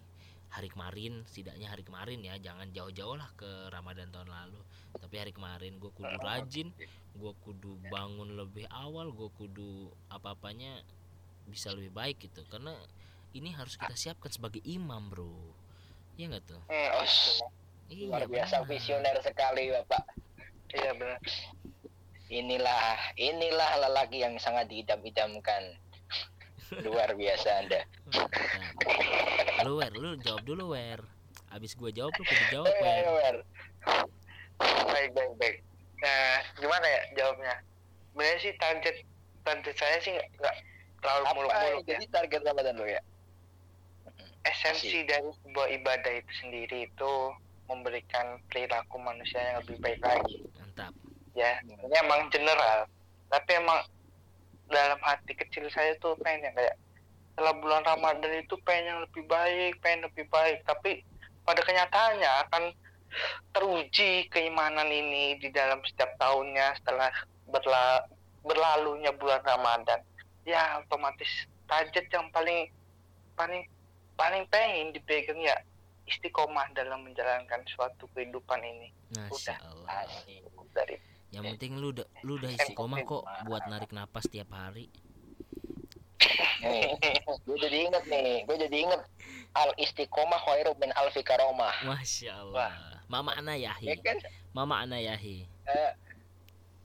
hari 0.48 0.70
kemarin. 0.70 1.26
Setidaknya 1.28 1.68
hari 1.68 1.82
kemarin 1.84 2.22
ya 2.24 2.38
jangan 2.38 2.70
jauh-jauh 2.72 3.18
lah 3.18 3.28
ke 3.34 3.46
Ramadan 3.68 4.08
tahun 4.08 4.30
lalu. 4.30 4.60
Tapi 4.96 5.14
hari 5.18 5.32
kemarin 5.34 5.76
gue 5.76 5.90
kudu 5.92 6.16
rajin 6.18 6.70
gue 7.18 7.32
kudu 7.42 7.74
bangun 7.90 8.38
lebih 8.38 8.64
awal 8.70 9.10
gue 9.10 9.28
kudu 9.34 9.90
apa-apanya 10.08 10.80
bisa 11.50 11.74
lebih 11.74 11.90
baik 11.90 12.22
gitu. 12.22 12.46
Karena 12.48 12.72
ini 13.34 13.52
harus 13.52 13.76
kita 13.76 13.92
siapkan 13.92 14.30
sebagai 14.32 14.62
imam 14.64 15.10
bro. 15.10 15.34
Ya 16.16 16.30
nggak 16.30 16.46
tuh? 16.46 16.62
Hmm, 16.66 16.90
Oh, 16.98 17.06
iya 17.88 18.04
luar 18.08 18.24
biasa 18.28 18.62
benar. 18.62 18.68
visioner 18.68 19.16
sekali 19.24 19.72
Bapak. 19.72 20.02
iya 20.68 20.92
benar 20.92 21.16
Inilah 22.28 22.82
inilah 23.14 23.70
lelaki 23.80 24.20
yang 24.20 24.36
sangat 24.36 24.68
diidam-idamkan. 24.68 25.62
Luar 26.82 27.12
biasa 27.12 27.48
Anda. 27.58 27.80
Mantap. 28.08 29.64
lu 29.64 29.74
wer 29.76 29.90
lu 29.90 30.14
jawab 30.18 30.44
dulu 30.44 30.70
wer 30.70 31.02
abis 31.50 31.74
gue 31.74 31.90
jawab 31.90 32.12
lu 32.12 32.22
kudu 32.22 32.44
jawab 32.52 32.70
Eh, 32.70 32.78
wer 32.78 33.06
Wer. 33.10 33.36
baik 34.86 35.10
baik 35.12 35.32
baik 35.34 35.56
nah 35.98 36.30
gimana 36.54 36.86
ya 36.86 37.00
jawabnya 37.16 37.54
sebenarnya 38.06 38.38
sih 38.38 38.52
target 38.54 38.96
target 39.42 39.74
saya 39.74 39.96
sih 39.98 40.14
nggak- 40.14 40.60
terlalu 40.98 41.24
muluk-muluk 41.34 41.82
ya 41.82 41.90
jadi 41.90 42.04
target 42.08 42.40
Ramadan 42.44 42.74
lo 42.76 42.86
ya? 42.86 43.02
esensi 44.44 45.02
dari 45.04 45.26
sebuah 45.42 45.68
ibadah 45.74 46.12
itu 46.14 46.32
sendiri 46.38 46.86
itu 46.86 47.12
memberikan 47.66 48.38
perilaku 48.46 48.96
manusia 48.96 49.42
yang 49.42 49.56
lebih 49.60 49.76
baik 49.80 50.00
lagi 50.00 50.38
mantap 50.54 50.94
ya 51.34 51.60
ini 51.64 51.94
emang 52.04 52.28
general. 52.32 52.88
Tapi 53.28 53.50
emang 53.60 53.80
dalam 54.68 55.00
hati 55.00 55.32
kecil 55.32 55.68
saya 55.72 55.96
tuh 56.00 56.16
pengen 56.20 56.52
yang 56.52 56.54
kayak 56.56 56.76
setelah 57.32 57.54
bulan 57.62 57.82
Ramadan 57.86 58.34
itu 58.42 58.56
pengen 58.66 58.84
yang 58.92 59.00
lebih 59.04 59.24
baik 59.28 59.72
pengen 59.80 60.08
lebih 60.08 60.24
baik. 60.28 60.64
Tapi 60.64 61.04
pada 61.44 61.60
kenyataannya 61.64 62.30
akan 62.48 62.64
teruji 63.56 64.28
keimanan 64.28 64.88
ini 64.92 65.40
di 65.40 65.48
dalam 65.48 65.80
setiap 65.88 66.12
tahunnya 66.20 66.76
setelah 66.82 67.08
berla 67.48 68.04
berlalunya 68.44 69.12
bulan 69.16 69.40
Ramadan. 69.44 70.00
Ya 70.44 70.80
otomatis 70.80 71.28
target 71.68 72.08
yang 72.12 72.28
paling 72.32 72.68
paling 73.36 73.64
paling 74.16 74.44
pengen 74.50 74.92
dipegang 74.92 75.40
ya 75.40 75.56
istiqomah 76.08 76.72
dalam 76.72 77.04
menjalankan 77.04 77.60
suatu 77.68 78.08
kehidupan 78.16 78.60
ini. 78.64 78.88
Masya 79.14 79.56
Udah. 79.56 79.58
Allah. 79.72 80.04
dari 80.72 80.96
yang 81.28 81.44
penting 81.54 81.76
lu 81.76 81.92
udah 81.92 82.06
lu 82.24 82.40
udah 82.40 82.50
istiqomah 82.52 83.04
kok 83.04 83.24
buat 83.44 83.62
narik 83.68 83.92
napas 83.92 84.24
tiap 84.28 84.48
hari. 84.52 84.88
Nih, 86.58 86.90
gue 87.46 87.56
jadi 87.62 87.86
inget 87.86 88.04
nih, 88.10 88.42
gue 88.42 88.56
jadi 88.58 88.76
inget 88.82 89.00
al 89.54 89.70
istiqomah 89.78 90.42
khairu 90.42 90.74
min 90.82 90.90
alfi 90.98 91.22
karomah. 91.22 91.70
Masya 91.86 92.42
Allah. 92.42 92.74
Mama 93.06 93.38
ana 93.38 93.54
Ya 93.54 93.72
yahi 93.78 93.94
kan? 94.02 94.18
Mama 94.52 94.82
ana 94.82 94.98
yahi 94.98 95.46
Eh, 95.46 95.92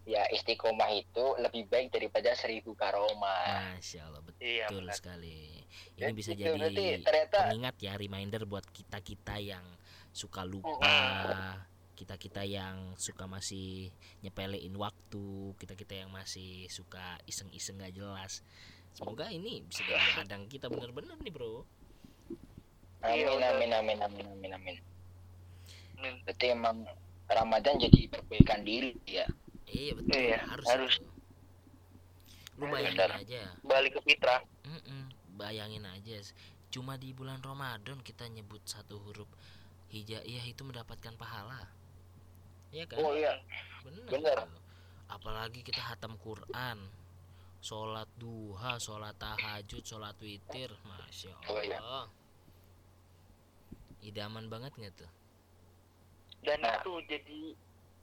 ya 0.06 0.24
istiqomah 0.30 0.94
itu 0.94 1.26
lebih 1.42 1.66
baik 1.68 1.90
daripada 1.90 2.38
seribu 2.38 2.78
karomah. 2.78 3.74
Masya 3.74 4.06
Allah 4.06 4.22
betul 4.22 4.46
iya 4.46 4.70
benar. 4.70 4.94
sekali. 4.94 5.66
Ini 5.98 6.00
Jadi 6.00 6.12
bisa 6.14 6.32
itu 6.38 6.44
jadi 6.54 6.86
ternyata 7.02 7.38
pengingat 7.50 7.76
ya 7.82 7.94
reminder 7.98 8.46
buat 8.46 8.70
kita-kita 8.70 9.42
yang 9.42 9.66
suka 10.14 10.46
lupa 10.46 11.66
kita-kita 11.94 12.42
yang 12.44 12.98
suka 12.98 13.26
masih 13.26 13.94
nyepelein 14.22 14.74
waktu 14.76 15.26
kita-kita 15.58 16.06
yang 16.06 16.10
masih 16.10 16.66
suka 16.68 17.18
iseng-iseng 17.24 17.78
gak 17.78 17.94
jelas 17.94 18.42
semoga 18.94 19.30
ini 19.30 19.62
bisa 19.64 19.82
jadi 19.84 20.22
ladang 20.22 20.46
kita 20.48 20.68
bener-bener 20.68 21.18
nih 21.20 21.34
bro 21.34 21.64
Iya, 23.04 23.36
amin 23.36 23.36
udah. 23.36 23.52
amin 23.52 23.72
amin 23.76 23.98
amin 24.00 24.26
amin 24.32 24.52
amin. 24.56 24.76
Berarti 26.24 26.56
emang 26.56 26.88
Ramadan 27.28 27.76
jadi 27.76 28.08
perbaikan 28.08 28.64
diri 28.64 28.96
ya. 29.04 29.28
iya 29.68 29.92
betul 29.92 30.16
Iya, 30.16 30.40
harus, 30.48 30.68
harus. 30.72 30.96
lu 32.56 32.70
bayangin 32.70 32.96
Benar. 32.96 33.12
aja 33.20 33.42
balik 33.60 33.98
ke 33.98 34.02
fitrah 34.08 34.40
Mm-mm, 34.64 35.10
bayangin 35.36 35.84
aja 35.84 36.22
cuma 36.70 36.96
di 36.96 37.12
bulan 37.12 37.42
Ramadan 37.42 38.00
kita 38.00 38.30
nyebut 38.30 38.62
satu 38.64 39.02
huruf 39.02 39.28
hijaiyah 39.90 40.46
itu 40.46 40.62
mendapatkan 40.62 41.18
pahala 41.18 41.66
Iya 42.74 42.84
kan 42.90 42.98
Oh 43.00 43.14
iya, 43.14 43.38
bener, 43.86 44.04
bener. 44.10 44.38
tuh. 44.42 44.62
apalagi 45.06 45.62
kita 45.62 45.78
hatam 45.80 46.18
Quran 46.18 46.90
sholat 47.62 48.10
duha 48.18 48.76
sholat 48.76 49.14
tahajud 49.16 49.86
sholat 49.86 50.18
witir 50.18 50.74
masya 50.84 51.32
Oh 51.48 51.62
iya. 51.62 51.78
Allah 51.78 52.10
idaman 54.02 54.50
banget 54.50 54.74
nggak 54.74 54.94
tuh 54.98 55.12
dan 56.44 56.60
Nah. 56.60 56.76
itu 56.76 56.92
jadi 57.08 57.40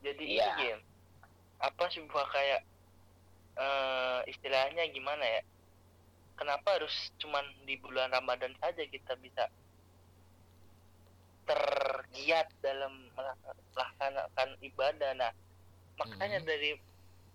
jadi 0.00 0.24
Iya. 0.24 0.46
ini 0.48 0.64
Gim. 0.64 0.80
apa 1.60 1.84
sebuah 1.90 2.26
kayak 2.30 2.60
eh 3.58 4.20
istilahnya 4.26 4.88
gimana 4.88 5.20
ya 5.20 5.42
kenapa 6.38 6.80
harus 6.80 6.94
cuman 7.18 7.44
di 7.66 7.76
bulan 7.76 8.08
Ramadan 8.08 8.54
saja 8.56 8.80
kita 8.80 9.12
bisa 9.18 9.44
tergiat 11.50 12.47
dalam 12.62 13.11
melak- 13.12 13.42
melaksanakan 13.75 14.49
ibadah 14.62 15.11
nah 15.14 15.33
makanya 15.97 16.38
Mhm. 16.40 16.47
dari 16.47 16.71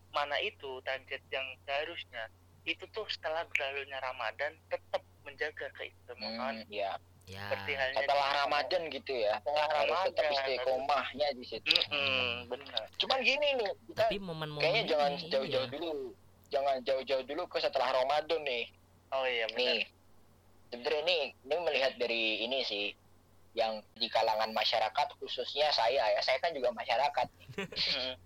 mana 0.10 0.40
itu 0.40 0.80
target 0.82 1.20
yang 1.28 1.44
seharusnya 1.64 2.32
itu 2.64 2.82
tuh 2.90 3.06
setelah 3.12 3.44
berlalunya 3.46 4.00
Ramadan 4.00 4.56
tetap 4.66 5.04
menjaga 5.22 5.68
keistimewaaan 5.76 6.64
Hmm, 6.64 6.72
ya. 6.72 6.96
ya 7.28 7.46
seperti 7.46 7.72
halnya 7.76 8.00
Setelah 8.00 8.26
di- 8.26 8.38
Ramadan 8.40 8.82
gitu 8.90 9.14
ya. 9.14 9.34
setelah 9.38 9.66
Harus 9.68 10.00
tetap 10.06 10.24
Ramadan 10.24 10.34
istiqomahnya 10.34 11.28
di 11.36 11.44
situ. 11.46 11.74
Mm-mm, 11.92 12.30
benar 12.48 12.84
Cuman 12.96 13.20
gini 13.22 13.48
nih, 13.54 13.72
kita 13.86 14.02
tapi 14.02 14.18
momen-momen 14.18 14.62
kayaknya 14.62 14.84
jangan 14.88 15.12
jauh-jauh 15.28 15.68
iya. 15.68 15.74
dulu. 15.74 15.94
Jangan 16.48 16.76
jauh-jauh 16.82 17.26
dulu 17.26 17.44
ke 17.46 17.58
setelah 17.60 17.90
Ramadan 17.92 18.42
nih. 18.42 18.66
oh 19.12 19.26
iya 19.26 19.46
benar 19.48 19.60
Nih, 19.60 19.80
sebenarnya 20.72 21.02
nih, 21.04 21.24
ini 21.40 21.56
melihat 21.62 21.94
dari 21.96 22.22
ini 22.42 22.60
sih, 22.64 22.86
yang 23.56 23.80
di 23.96 24.12
kalangan 24.12 24.52
masyarakat 24.52 25.08
khususnya 25.18 25.72
saya 25.72 26.04
ya, 26.12 26.20
saya 26.22 26.38
kan 26.44 26.52
juga 26.52 26.70
masyarakat. 26.76 27.28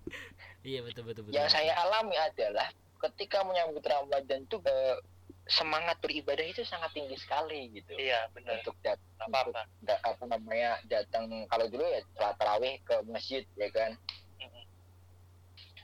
Iya 0.60 0.84
betul 0.84 1.08
betul 1.08 1.24
betul. 1.24 1.40
Yang 1.40 1.56
saya 1.56 1.72
alami 1.72 2.20
adalah 2.20 2.68
ketika 3.00 3.48
menyambut 3.48 3.80
Ramadan 3.80 4.44
tuh 4.52 4.60
eh, 4.68 5.00
semangat 5.48 6.04
beribadah 6.04 6.44
itu 6.44 6.68
sangat 6.68 6.92
tinggi 6.92 7.16
sekali 7.16 7.72
gitu. 7.72 7.96
iya 7.96 8.28
benar. 8.36 8.60
Untuk 8.60 8.76
dat 8.84 9.00
apa 9.24 9.48
apa 9.56 9.64
da- 9.80 10.04
apa 10.04 10.24
namanya 10.28 10.84
datang 10.84 11.32
kalau 11.48 11.72
dulu 11.72 11.88
ya 11.88 12.04
tarawih 12.36 12.76
ke 12.84 13.00
masjid 13.08 13.48
ya 13.56 13.72
kan. 13.72 13.96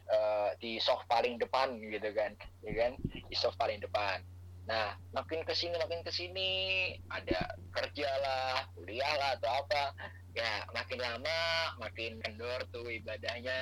Eh, 0.06 0.50
di 0.60 0.76
soft 0.84 1.08
paling 1.08 1.40
depan 1.40 1.80
gitu 1.80 2.12
kan 2.12 2.36
ya 2.68 2.74
kan? 2.76 2.92
Di 3.32 3.36
soft 3.40 3.56
paling 3.56 3.80
depan 3.80 4.20
nah 4.66 4.98
makin 5.14 5.46
ke 5.46 5.54
sini 5.54 5.78
makin 5.78 6.02
ke 6.02 6.10
sini 6.10 6.50
ada 7.14 7.54
kerja 7.70 8.10
lah 8.22 8.66
kuliah 8.74 9.14
lah 9.18 9.38
atau 9.38 9.52
apa. 9.62 9.94
Ya 10.36 10.68
makin 10.76 11.00
lama 11.00 11.40
makin 11.80 12.20
kendor 12.20 12.60
tuh 12.74 12.90
ibadahnya 12.90 13.60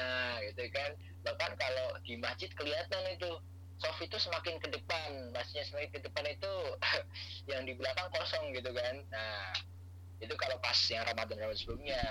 gitu 0.49 0.63
kan. 0.73 0.95
Bahkan 1.21 1.51
kalau 1.59 1.87
di 2.01 2.17
masjid 2.17 2.49
kelihatan 2.57 3.03
itu 3.13 3.29
soft 3.77 4.01
itu 4.01 4.17
semakin 4.17 4.57
ke 4.57 4.71
depan. 4.71 5.29
Masjidnya 5.35 5.63
semakin 5.69 5.89
ke 5.93 5.99
depan 6.01 6.25
itu 6.25 6.53
yang 7.51 7.61
di 7.67 7.77
belakang 7.77 8.09
kosong 8.15 8.55
gitu 8.55 8.73
kan. 8.73 8.95
Nah 9.11 9.53
itu 10.23 10.33
kalau 10.39 10.57
pas 10.63 10.77
yang 10.89 11.03
Ramadan 11.03 11.37
Ramadan 11.43 11.59
sebelumnya. 11.59 12.01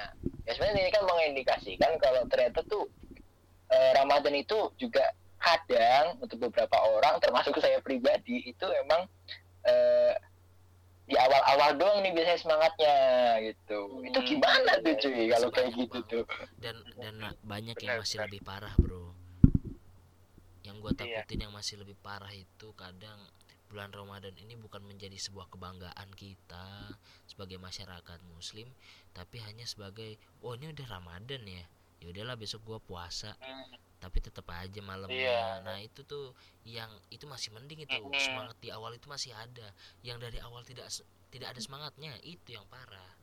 Ya 0.42 0.50
sebenarnya 0.58 0.90
ini 0.90 0.92
kan 0.92 1.04
mengindikasikan 1.06 1.92
kalau 2.02 2.22
ternyata 2.28 2.60
tuh 2.66 2.86
eh, 3.72 3.92
Ramadan 3.96 4.34
itu 4.36 4.70
juga 4.78 5.06
kadang 5.42 6.04
untuk 6.18 6.38
beberapa 6.40 6.78
orang 6.78 7.18
termasuk 7.18 7.58
saya 7.58 7.82
pribadi 7.82 8.46
itu 8.46 8.66
emang 8.86 9.04
eh, 9.66 10.14
di 11.02 11.18
awal-awal 11.18 11.74
doang 11.76 11.98
nih 12.00 12.14
biasanya 12.14 12.38
semangatnya 12.40 12.96
gitu 13.42 13.80
itu 14.06 14.18
Hmm, 14.22 14.28
gimana 14.30 14.70
tuh 14.80 14.94
cuy 14.96 15.12
iya, 15.18 15.34
kalau 15.34 15.48
iya. 15.50 15.56
kayak 15.58 15.70
gitu 15.74 15.98
tuh 16.06 16.24
dan 16.62 16.76
dan 16.96 17.14
banyak 17.42 17.74
Benar, 17.74 17.84
yang 17.84 17.96
masih 18.00 18.16
benar. 18.16 18.26
lebih 18.30 18.40
parah 18.46 18.74
bro 18.78 19.04
yang 20.62 20.78
gua 20.78 20.94
Iya. 20.94 21.26
takutin 21.26 21.42
yang 21.42 21.52
masih 21.52 21.74
lebih 21.82 21.98
parah 21.98 22.30
itu 22.30 22.68
kadang 22.78 23.18
bulan 23.66 23.90
Ramadan 23.90 24.36
ini 24.36 24.54
bukan 24.54 24.84
menjadi 24.84 25.16
sebuah 25.16 25.48
kebanggaan 25.48 26.10
kita 26.14 26.92
sebagai 27.26 27.56
masyarakat 27.58 28.20
muslim 28.30 28.68
tapi 29.10 29.42
hanya 29.42 29.64
sebagai 29.64 30.20
oh 30.44 30.54
ini 30.54 30.70
udah 30.70 30.86
Ramadan 30.86 31.42
ya 31.42 31.64
ya 31.98 32.06
udahlah 32.14 32.38
besok 32.38 32.62
gua 32.62 32.78
puasa 32.78 33.34
tapi 34.02 34.18
tetap 34.18 34.42
aja 34.48 34.82
malamnya 34.82 35.14
Iya. 35.14 35.62
nah 35.62 35.78
itu 35.78 36.02
tuh 36.02 36.34
yang 36.64 36.90
itu 37.08 37.22
masih 37.24 37.50
mending 37.50 37.80
itu 37.80 37.94
Mm-mm. 37.94 38.18
semangat 38.18 38.58
di 38.58 38.68
awal 38.68 38.90
itu 38.90 39.06
masih 39.06 39.30
ada 39.32 39.70
yang 40.02 40.18
dari 40.18 40.36
awal 40.38 40.60
tidak 40.62 40.90
tidak 41.30 41.48
ada 41.48 41.60
semangatnya 41.60 42.10
itu 42.20 42.50
yang 42.50 42.66
parah 42.66 43.14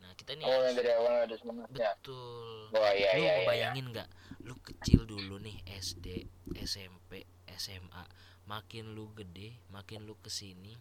nah 0.00 0.10
kita 0.14 0.32
nih 0.32 0.42
Oh, 0.42 0.50
yang 0.50 0.64
harus- 0.64 0.74
dari 0.74 0.90
awal 0.90 1.14
ada 1.20 1.36
semangatnya. 1.36 1.76
betul 1.94 2.48
Wah, 2.72 2.90
iya, 2.90 3.10
lu 3.12 3.20
iya, 3.20 3.32
iya. 3.36 3.46
bayangin 3.46 3.86
nggak 3.92 4.08
lu 4.42 4.54
kecil 4.58 5.04
dulu 5.04 5.36
nih 5.38 5.60
SD 5.68 6.24
SMP 6.58 7.22
SMA 7.52 8.04
makin 8.44 8.90
lu 8.90 9.12
gede 9.12 9.54
makin 9.68 10.02
lu 10.02 10.16
ke 10.18 10.26
sini 10.28 10.74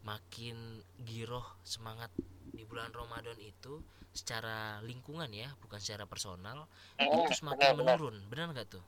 makin 0.00 0.56
giroh 0.98 1.44
semangat 1.62 2.10
di 2.50 2.64
bulan 2.64 2.90
Ramadan 2.90 3.36
itu 3.38 3.80
secara 4.10 4.82
lingkungan 4.82 5.30
ya 5.30 5.54
bukan 5.62 5.78
secara 5.78 6.02
personal 6.04 6.66
Mm, 6.98 7.14
itu 7.24 7.32
semakin 7.38 7.78
benar, 7.78 7.96
menurun 7.96 8.16
benar 8.26 8.46
nggak 8.50 8.68
tuh 8.68 8.84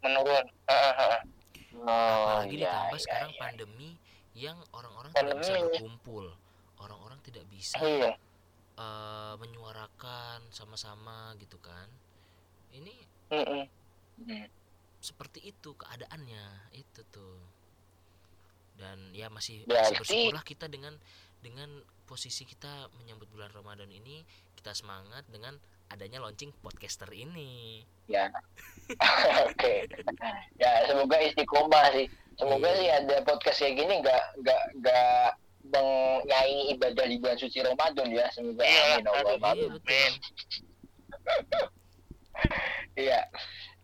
menurun. 0.00 0.46
Oh, 1.72 1.88
apalagi 1.88 2.60
iya, 2.60 2.68
ditambah 2.68 2.98
iya, 3.00 3.04
sekarang 3.08 3.30
iya. 3.32 3.40
pandemi 3.40 3.90
yang 4.36 4.58
orang-orang 4.76 5.08
tidak 5.16 5.36
bisa 5.40 5.52
berkumpul 5.56 6.24
orang-orang 6.76 7.18
tidak 7.24 7.44
bisa 7.48 7.80
iya 7.80 8.12
eh, 8.76 9.34
menyuarakan 9.40 10.44
sama-sama 10.52 11.32
gitu 11.40 11.56
kan 11.64 11.88
ini 12.76 12.92
Mm-mm. 13.32 13.64
Hmm. 14.20 14.46
seperti 15.00 15.48
itu 15.48 15.72
keadaannya 15.72 16.44
itu 16.76 17.00
tuh 17.08 17.40
dan 18.76 19.08
ya 19.16 19.32
masih, 19.32 19.64
masih 19.64 19.72
Berarti- 19.72 19.96
bersyukurlah 19.96 20.44
kita 20.44 20.66
dengan 20.68 20.92
dengan 21.42 21.68
posisi 22.06 22.44
kita 22.44 22.88
menyambut 22.96 23.26
bulan 23.28 23.50
Ramadan 23.50 23.90
ini 23.90 24.22
kita 24.54 24.72
semangat 24.72 25.26
dengan 25.26 25.58
adanya 25.90 26.22
launching 26.22 26.54
podcaster 26.62 27.10
ini 27.10 27.82
Ya. 28.06 28.28
Oke. 29.48 29.88
Ya, 30.58 30.84
semoga 30.84 31.16
istiqomah 31.16 31.96
sih. 31.96 32.06
Semoga 32.36 32.68
Iya. 32.68 32.76
sih 32.76 32.88
ada 32.92 33.16
podcast 33.24 33.58
kayak 33.62 33.74
gini 33.78 33.94
nggak 34.04 34.22
nggak 34.42 34.62
nggak 34.82 35.28
menyaingi 35.72 36.64
ibadah 36.76 37.06
di 37.06 37.16
bulan 37.16 37.38
suci 37.40 37.58
Ramadan 37.62 38.08
ya. 38.12 38.26
Semoga 38.34 38.60
Iya, 38.60 38.82
amin 39.00 39.06
Allah. 39.08 39.50
amin. 39.54 39.70
iya 39.78 40.10
Iya. 43.00 43.20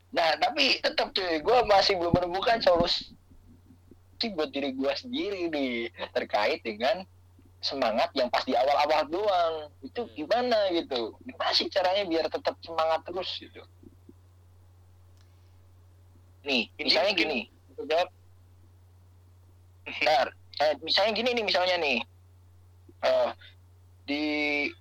Nah, 0.09 0.37
tapi 0.41 0.81
tetap 0.81 1.13
cuy, 1.13 1.41
gue 1.41 1.59
masih 1.69 1.97
belum 1.97 2.13
menemukan 2.17 2.59
solusi 2.61 3.13
buat 4.35 4.51
diri 4.51 4.75
gue 4.75 4.93
sendiri 4.99 5.47
nih 5.49 5.73
terkait 6.11 6.59
dengan 6.67 7.07
semangat 7.59 8.11
yang 8.15 8.31
pas 8.31 8.45
di 8.47 8.55
awal-awal 8.55 9.03
doang. 9.11 9.55
Itu 9.83 10.07
gimana 10.15 10.71
gitu? 10.75 11.19
Gimana 11.27 11.53
sih 11.55 11.67
caranya 11.71 12.05
biar 12.07 12.27
tetap 12.31 12.55
semangat 12.63 13.03
terus 13.07 13.31
gitu? 13.39 13.63
Nih, 16.47 16.71
misalnya 16.79 17.13
gini. 17.15 17.51
Jawab. 17.79 18.09
Bentar. 19.87 20.27
Eh, 20.59 20.75
misalnya 20.83 21.13
gini 21.15 21.31
nih, 21.39 21.45
misalnya 21.47 21.77
nih. 21.79 21.99
Eh, 22.99 23.31
di 24.09 24.25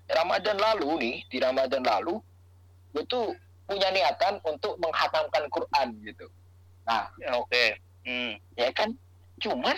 Ramadan 0.08 0.58
lalu 0.58 0.90
nih, 1.04 1.16
di 1.28 1.38
Ramadan 1.38 1.84
lalu, 1.84 2.18
gue 2.96 3.04
tuh 3.12 3.36
punya 3.68 3.92
niatan 3.92 4.40
untuk 4.48 4.80
menghatamkan 4.80 5.44
Quran 5.52 5.88
gitu. 6.02 6.32
Nah, 6.88 7.12
Ya, 7.20 7.36
oke 7.36 7.84
Hmm. 8.08 8.40
ya 8.56 8.72
kan 8.72 8.96
cuman 9.44 9.76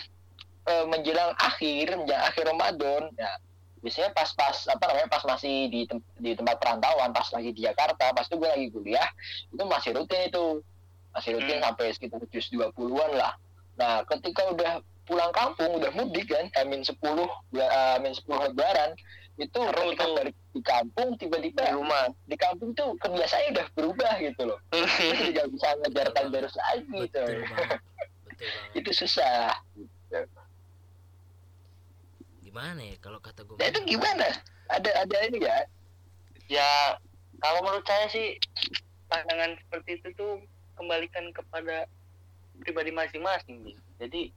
eh, 0.69 0.85
menjelang 0.85 1.33
akhir 1.35 1.97
menjelang 1.97 2.23
akhir 2.23 2.43
Ramadan. 2.45 3.03
Ya. 3.17 3.33
Biasanya 3.79 4.11
pas-pas 4.11 4.67
apa 4.67 4.83
namanya 4.91 5.07
pas 5.07 5.23
masih 5.23 5.71
di 5.71 5.87
tem- 5.87 6.03
di 6.19 6.35
tempat 6.35 6.59
perantauan 6.59 7.09
pas 7.09 7.25
lagi 7.31 7.55
di 7.55 7.63
Jakarta 7.63 8.11
pas 8.11 8.27
itu 8.27 8.35
gue 8.35 8.49
lagi 8.49 8.67
kuliah 8.69 9.07
itu 9.49 9.63
masih 9.65 9.95
rutin 9.95 10.27
itu. 10.27 10.45
Masih 11.09 11.31
rutin 11.39 11.57
Hmm. 11.57 11.65
sampai 11.71 11.85
sekitar 11.95 12.21
jus 12.29 12.51
20-an 12.51 13.11
lah. 13.15 13.33
Nah 13.79 14.03
ketika 14.05 14.51
udah 14.51 14.83
pulang 15.07 15.31
kampung 15.33 15.79
udah 15.79 15.89
mudik 15.95 16.29
kan 16.29 16.45
amin 16.61 16.85
10 16.85 17.25
bula- 17.49 17.71
eh, 17.71 17.97
amin 17.97 18.13
10 18.13 18.51
lebaran 18.51 18.93
itu 19.39 19.55
ketika 19.55 20.05
balik 20.11 20.35
di 20.51 20.61
kampung 20.61 21.07
di 21.15 21.25
tiba-tiba 21.25 21.71
rumah. 21.71 22.11
di 22.27 22.35
kampung 22.35 22.75
tuh 22.75 22.91
kebiasaannya 22.99 23.55
udah 23.55 23.67
berubah 23.73 24.13
gitu 24.19 24.41
loh. 24.43 24.59
Terus 24.75 24.91
tidak 25.31 25.45
bisa 25.55 25.67
ngejar 25.79 26.07
terus 26.11 26.53
lagi 26.59 26.83
gitu 26.83 26.99
betul 26.99 27.23
banget. 27.23 27.39
Betul 27.39 27.55
banget. 27.55 27.79
Itu 28.83 28.89
susah 28.91 29.55
gimana 32.49 32.81
ya 32.81 32.97
kalau 32.97 33.21
kata 33.21 33.45
gue 33.45 33.61
Nah 33.61 33.69
itu 33.69 33.81
gimana? 33.85 34.25
Ada 34.73 35.05
ada 35.05 35.17
ini 35.29 35.37
ya? 35.37 35.57
ya 36.49 36.97
kalau 37.45 37.61
menurut 37.61 37.85
saya 37.85 38.09
sih 38.09 38.41
pandangan 39.05 39.53
seperti 39.61 40.01
itu 40.01 40.07
tuh 40.17 40.41
kembalikan 40.73 41.29
kepada 41.29 41.85
pribadi 42.65 42.89
masing-masing 42.89 43.77
jadi 44.01 44.33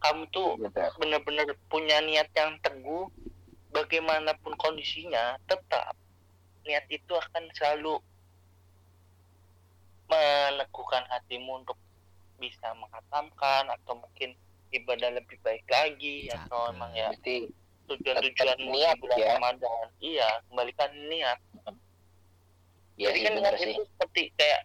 kamu 0.00 0.26
tuh 0.32 0.56
Gitu. 0.58 0.80
benar-benar 0.98 1.46
punya 1.68 2.00
niat 2.02 2.32
yang 2.34 2.56
teguh 2.64 3.06
bagaimanapun 3.70 4.56
kondisinya 4.56 5.36
tetap 5.44 5.92
niat 6.64 6.88
itu 6.88 7.12
akan 7.12 7.44
selalu 7.52 8.00
meneguhkan 10.08 11.04
hatimu 11.08 11.64
untuk 11.64 11.78
bisa 12.40 12.74
menghatamkan 12.74 13.70
atau 13.70 13.96
mungkin 13.96 14.34
ibadah 14.72 15.10
lebih 15.12 15.36
baik 15.40 15.64
lagi 15.66 16.26
atau 16.28 16.58
Cakep. 16.64 16.72
emang 16.72 16.92
ya 16.92 17.08
Berarti 17.10 17.36
tujuan-tujuanmu 17.82 18.70
niat 18.70 18.96
bulan 18.96 19.16
ya. 19.16 19.28
Ramadan 19.36 19.86
iya 19.98 20.28
kembalikan 20.46 20.90
niat 21.06 21.38
ya 22.94 23.08
jadi 23.08 23.14
sih 23.14 23.22
kan 23.22 23.32
niat 23.36 23.54
sih. 23.56 23.70
itu 23.70 23.82
seperti 23.86 24.22
kayak 24.34 24.60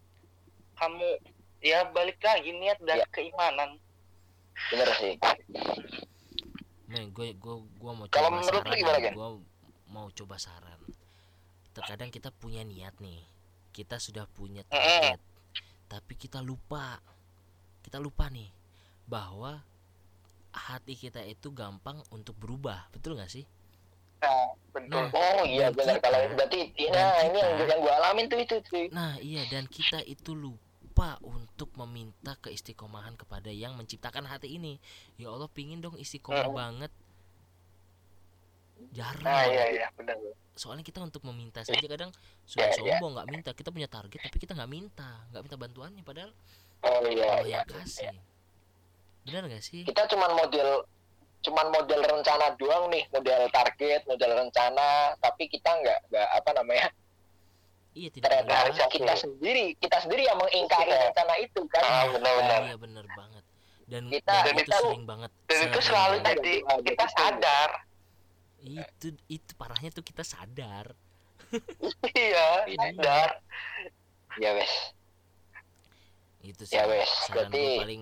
kamu 0.76 1.10
ya 1.60 1.80
balik 1.90 2.20
lagi 2.20 2.52
niat 2.52 2.78
dan 2.82 2.98
Ya. 2.98 3.06
keimanan 3.10 3.70
Bener 4.68 4.90
sih. 4.98 5.14
Men, 6.88 7.12
gue 7.12 7.36
gue 7.36 7.56
gue 7.78 7.92
mau 7.94 8.08
Kalau 8.08 8.32
coba 8.32 8.38
menurut 8.38 8.58
lu 8.58 8.66
saran 8.66 8.80
gimana, 8.80 8.96
nih, 8.96 9.04
Gen? 9.04 9.14
gue 9.14 9.30
mau 9.88 10.08
coba 10.10 10.36
saran 10.38 10.80
terkadang 11.72 12.10
kita 12.10 12.30
punya 12.32 12.62
niat 12.62 12.96
nih 12.98 13.22
kita 13.70 13.98
sudah 13.98 14.26
punya 14.26 14.66
target 14.66 15.20
tapi 15.86 16.14
kita 16.16 16.40
lupa 16.40 16.98
kita 17.82 17.98
lupa 17.98 18.28
nih 18.28 18.50
bahwa 19.06 19.62
hati 20.58 20.94
kita 20.94 21.22
itu 21.22 21.50
gampang 21.50 22.02
untuk 22.10 22.34
berubah 22.36 22.90
betul 22.90 23.14
nggak 23.14 23.30
sih 23.30 23.46
nah 24.18 24.50
betul 24.74 24.98
Nah, 24.98 25.14
Oh 25.14 25.42
iya 25.44 25.70
kita- 25.70 26.02
kalau 26.02 26.20
berarti 26.34 26.74
dan 26.74 26.90
nah 26.92 27.18
ini 27.24 27.38
yang 27.38 27.54
kita- 27.56 27.70
yang 27.70 27.80
gue 27.80 27.94
alamin 27.96 28.26
tuh 28.28 28.40
itu 28.40 28.56
sih. 28.66 28.86
Nah, 28.90 29.14
iya 29.20 29.46
dan 29.46 29.66
kita 29.68 30.02
itu 30.02 30.34
lupa 30.34 31.22
untuk 31.22 31.70
meminta 31.78 32.34
keistiqomahan 32.36 33.14
kepada 33.14 33.50
yang 33.50 33.74
menciptakan 33.74 34.26
hati 34.26 34.50
ini. 34.52 34.82
Ya 35.16 35.30
Allah, 35.30 35.46
pingin 35.48 35.78
dong 35.80 35.94
istiqomah 35.96 36.46
Hmm. 36.46 36.58
banget. 36.58 36.92
Jarang. 38.92 39.22
nah 39.24 39.44
iya 39.44 39.66
iya 39.72 39.88
benar 39.92 40.18
Soalnya 40.54 40.82
kita 40.82 40.98
untuk 41.00 41.22
meminta 41.24 41.62
saja 41.62 41.82
kadang 41.84 42.10
sudah 42.44 42.66
Ya, 42.66 42.74
ya. 42.74 42.98
sombong 42.98 43.14
nggak 43.14 43.28
minta. 43.28 43.50
Kita 43.54 43.70
punya 43.70 43.86
target 43.86 44.18
tapi 44.20 44.38
kita 44.40 44.54
nggak 44.54 44.72
minta, 44.72 45.22
nggak 45.30 45.42
minta 45.44 45.58
bantuannya 45.58 46.02
padahal 46.02 46.32
Oh 46.84 47.06
iya 47.06 47.26
Allah 47.28 47.46
iya. 47.46 47.58
yang 47.60 47.70
kasih. 47.72 48.14
Benar 49.28 49.44
nggak 49.46 49.60
sih? 49.62 49.84
Kita 49.84 50.08
cuman 50.08 50.32
model 50.34 50.88
cuman 51.38 51.68
model 51.70 52.02
rencana 52.02 52.56
doang 52.56 52.90
nih, 52.90 53.06
model 53.10 53.48
target, 53.50 54.02
model 54.04 54.32
rencana, 54.38 54.90
tapi 55.18 55.46
kita 55.46 55.70
nggak 55.70 56.00
nggak 56.08 56.28
apa 56.34 56.50
namanya 56.54 56.88
Iya 57.94 58.10
tidak 58.10 58.30
ternyata 58.30 58.56
melewati. 58.68 58.94
kita 58.94 59.14
sendiri 59.16 59.66
kita 59.76 59.98
sendiri 60.00 60.24
yang 60.24 60.38
mengingkari 60.38 60.88
Iya. 60.88 61.00
rencana 61.08 61.34
itu 61.38 61.62
kan. 61.68 61.84
ah 61.84 62.04
benar-benar 62.08 62.60
Iya 62.64 62.76
benar 62.78 63.06
banget. 63.10 63.44
Dan, 63.88 64.04
Kita- 64.10 64.28
dan 64.28 64.44
dan 64.44 64.56
itu 64.56 64.64
itu- 64.66 64.82
sering 64.82 65.06
banget. 65.06 65.32
dan 65.46 65.60
itu 65.62 65.80
selalu 65.82 66.16
banget. 66.16 66.28
jadi 66.34 66.54
Ada 66.60 66.82
kita 66.84 67.06
sadar 67.10 67.70
itu 68.60 69.08
itu 69.28 69.52
parahnya 69.54 69.90
tuh 69.92 70.04
kita 70.04 70.24
sadar. 70.24 70.86
iya 72.14 72.48
Iya. 72.66 72.78
sadar 72.78 73.30
Ya 74.36 74.52
wes. 74.54 74.74
itu 76.42 76.64
sih 76.64 76.76
Ya 76.76 76.84
wes, 76.86 77.10
berarti- 77.28 77.80
paling 77.80 78.02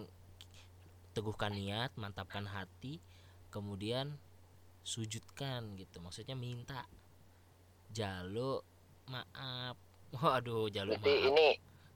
teguhkan 1.16 1.56
niat 1.56 1.96
mantapkan 1.96 2.44
hati 2.44 3.00
kemudian 3.48 4.20
sujudkan 4.84 5.80
gitu. 5.80 6.04
Maksudnya 6.04 6.36
minta 6.36 6.84
jaluk 7.96 8.68
maaf. 9.08 9.80
Waduh 10.20 10.68
jaluk 10.68 11.00
Berarti 11.00 11.14
maaf. 11.16 11.30
ini 11.32 11.50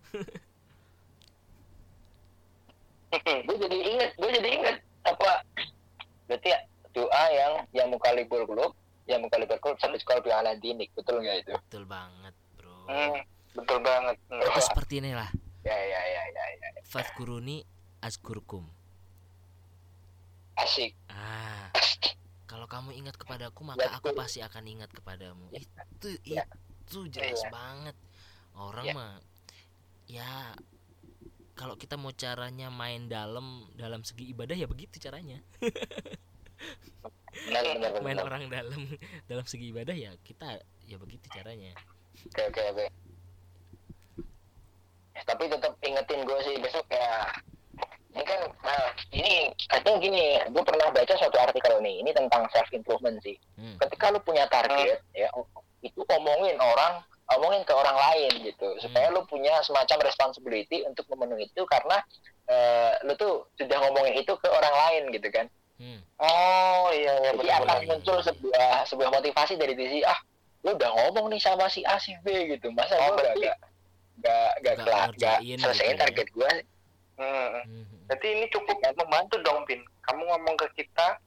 gue 3.49 3.57
jadi 3.57 3.77
inget 3.77 4.11
gue 4.21 4.29
jadi 4.37 4.49
inget 4.53 4.77
apa 5.01 5.41
berarti 6.29 6.53
ya, 6.53 6.59
doa 6.93 7.23
yang 7.33 7.53
yang 7.73 7.87
mukalibul 7.89 8.45
kulub 8.45 8.71
yang 9.09 9.25
mukalibul 9.25 9.57
kulub 9.57 9.77
sampai 9.81 9.97
sekolah 9.97 10.21
bi 10.21 10.29
ala 10.29 10.53
dinik 10.57 10.93
betul 10.93 11.17
nggak 11.17 11.41
itu? 11.41 11.53
Betul 11.57 11.83
banget 11.89 12.33
bro. 12.53 12.85
Hmm, 12.85 13.17
betul 13.57 13.81
banget. 13.81 14.15
Itu 14.29 14.61
seperti 14.61 15.01
inilah. 15.01 15.29
Ya 15.65 15.73
ya 15.73 16.01
ya 16.05 16.23
ya, 16.29 16.45
ya. 16.53 16.69
fadkuruni 16.85 17.65
azkurkum 17.99 18.69
asik. 20.59 20.91
Ah 21.09 21.69
kalau 22.49 22.65
kamu 22.65 22.97
ingat 22.97 23.15
kepadaku 23.15 23.61
maka 23.61 23.87
aku 23.93 24.11
pasti 24.11 24.41
akan 24.41 24.63
ingat 24.65 24.89
kepadamu. 24.89 25.47
Itu 25.53 26.09
Ya. 26.25 26.43
itu 26.83 27.05
jelas 27.07 27.39
Iya. 27.39 27.49
banget. 27.49 27.95
Orang 28.57 28.85
Ya. 28.85 28.93
mah 28.97 29.13
ya 30.09 30.31
kalau 31.53 31.75
kita 31.75 31.99
mau 31.99 32.09
caranya 32.09 32.71
main 32.71 33.05
dalam 33.05 33.69
dalam 33.75 34.01
segi 34.01 34.31
ibadah 34.31 34.57
ya 34.57 34.65
begitu 34.65 34.97
caranya. 34.97 35.39
Benar 37.45 37.63
benar 37.77 37.91
main 38.01 38.17
benar. 38.17 38.23
Orang 38.25 38.41
dalam 38.49 38.81
dalam 39.29 39.45
segi 39.45 39.69
ibadah 39.69 39.93
ya 39.93 40.11
kita 40.25 40.59
ya 40.83 40.97
begitu 40.97 41.29
caranya. 41.29 41.71
Oke 42.25 42.41
oke 42.49 42.61
oke. 42.73 42.85
Tapi 45.19 45.43
tetap 45.45 45.75
ingetin 45.83 46.25
gue 46.25 46.39
sih 46.41 46.55
besok 46.57 46.83
kayak 46.89 47.43
ini 48.09 48.23
kan 48.23 48.41
nah 48.59 48.83
ini 49.11 49.33
atau 49.69 49.97
gini 49.97 50.21
gue 50.43 50.63
pernah 50.63 50.89
baca 50.89 51.13
suatu 51.13 51.37
artikel 51.37 51.77
nih 51.79 52.01
ini 52.01 52.11
tentang 52.11 52.49
self 52.49 52.69
improvement 52.71 53.17
sih 53.19 53.37
Hmm. 53.53 53.75
ketika 53.77 54.09
lu 54.09 54.19
punya 54.19 54.47
target 54.47 55.03
ya 55.11 55.29
itu 55.79 56.01
omongin 56.09 56.57
orang 56.57 57.03
omongin 57.29 57.61
ke 57.61 57.71
orang 57.71 57.93
lain 57.93 58.31
gitu 58.41 58.65
supaya 58.79 59.07
lu 59.09 59.21
punya 59.23 59.61
semacam 59.61 60.01
responsibility 60.01 60.81
untuk 60.81 61.05
memenuhi 61.07 61.45
itu 61.45 61.61
karena 61.65 62.01
eh, 62.45 62.97
lu 63.03 63.13
tuh 63.13 63.45
sudah 63.55 63.77
ngomongin 63.79 64.17
itu 64.17 64.33
ke 64.33 64.47
orang 64.47 64.73
lain 64.75 65.03
gitu 65.11 65.29
kan 65.29 65.47
Hmm. 65.75 66.03
oh 66.19 66.91
iya 66.91 67.13
iya 67.17 67.31
jadi 67.31 67.39
betul 67.39 67.55
akan 67.55 67.77
betul. 67.77 67.87
muncul 67.87 68.17
sebuah 68.21 68.71
sebuah 68.83 69.09
motivasi 69.13 69.55
dari 69.55 69.71
diri 69.73 70.03
ah 70.03 70.19
lu 70.59 70.75
udah 70.75 70.91
ngomong 70.91 71.31
nih 71.31 71.39
sama 71.39 71.67
si 71.67 71.87
A 71.87 71.95
si 71.95 72.11
B 72.19 72.27
gitu 72.49 72.67
masa 72.69 72.99
Oh, 72.99 73.15
gua 73.15 73.31
gak 73.31 73.35
gak 73.39 73.57
gak 74.19 74.49
gak, 74.59 74.75
gak 74.81 75.03
ngerjain 75.07 75.55
selesaiin 75.57 75.87
gitu 75.87 75.95
ya. 75.95 76.03
target 76.03 76.27
gua 76.33 76.51
Hmm. 77.15 77.47
Hmm. 77.63 77.83
Berarti 78.09 78.27
ini 78.27 78.45
cukup 78.49 78.73
membantu 78.97 79.37
dong, 79.39 79.61
Pin. 79.63 79.79
Kamu 80.01 80.25
ngomong 80.25 80.57
ke 80.57 80.67
kita, 80.75 81.21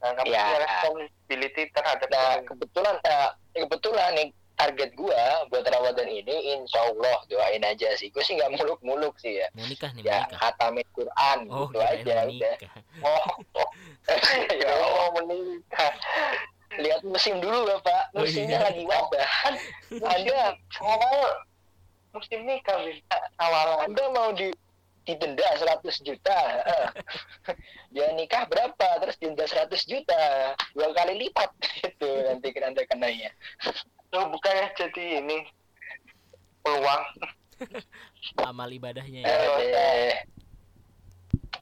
nah, 0.00 0.12
kamu 0.16 0.32
Ya. 0.32 0.40
punya 0.40 0.58
responsibility 0.64 1.62
terhadap 1.70 2.08
nah 2.08 2.40
kebetulan 2.42 2.94
eh, 3.04 3.28
kebetulan 3.54 4.10
nih 4.14 4.28
target 4.56 4.90
gua 4.96 5.20
buat 5.52 5.68
Ramadan 5.68 6.08
ini 6.08 6.56
insya 6.56 6.80
Allah 6.80 7.20
doain 7.28 7.60
aja 7.60 7.92
sih 7.96 8.08
gue 8.08 8.24
sih 8.24 8.40
nggak 8.40 8.56
muluk-muluk 8.56 9.12
sih 9.20 9.36
ya 9.36 9.48
mau 9.52 9.68
nikah 9.68 9.92
nih 9.92 10.08
ya 10.08 10.24
khatamin 10.32 10.86
Quran 10.96 11.38
oh 11.52 11.68
gitu 11.68 11.76
aja 11.84 12.00
udah 12.00 12.24
nikah 12.24 12.56
oh, 13.04 13.26
ya 14.64 14.68
Allah 14.72 14.88
mau 15.12 15.24
menikah. 15.28 15.92
lihat 16.80 17.00
musim 17.04 17.36
dulu 17.40 17.68
bapak 17.68 18.02
Oh, 18.16 18.24
musimnya 18.24 18.56
iya. 18.56 18.66
lagi 18.72 18.82
wabah 18.88 19.28
Anda 20.08 20.40
awal 20.80 21.20
musim 22.16 22.40
nikah, 22.48 22.76
Pin. 22.80 22.96
Awal 23.36 23.68
anda 23.84 24.04
mau 24.08 24.32
di 24.32 24.48
didenda 25.06 25.46
100 25.54 25.86
juta. 26.02 26.38
Dia 27.94 28.10
nikah 28.18 28.44
berapa? 28.50 28.88
Terus 29.00 29.16
denda 29.22 29.46
100 29.46 29.70
juta. 29.86 30.52
Dua 30.74 30.90
kali 30.92 31.14
lipat. 31.26 31.50
Itu 31.94 32.10
nanti 32.26 32.50
anda 32.58 32.82
kenanya 32.90 33.30
Lo 34.10 34.26
bukannya 34.34 34.74
jadi 34.74 35.22
ini 35.22 35.46
peluang. 36.66 37.04
amal 38.44 38.68
ibadahnya 38.68 39.24
ya? 39.24 39.32
Eh, 39.32 40.12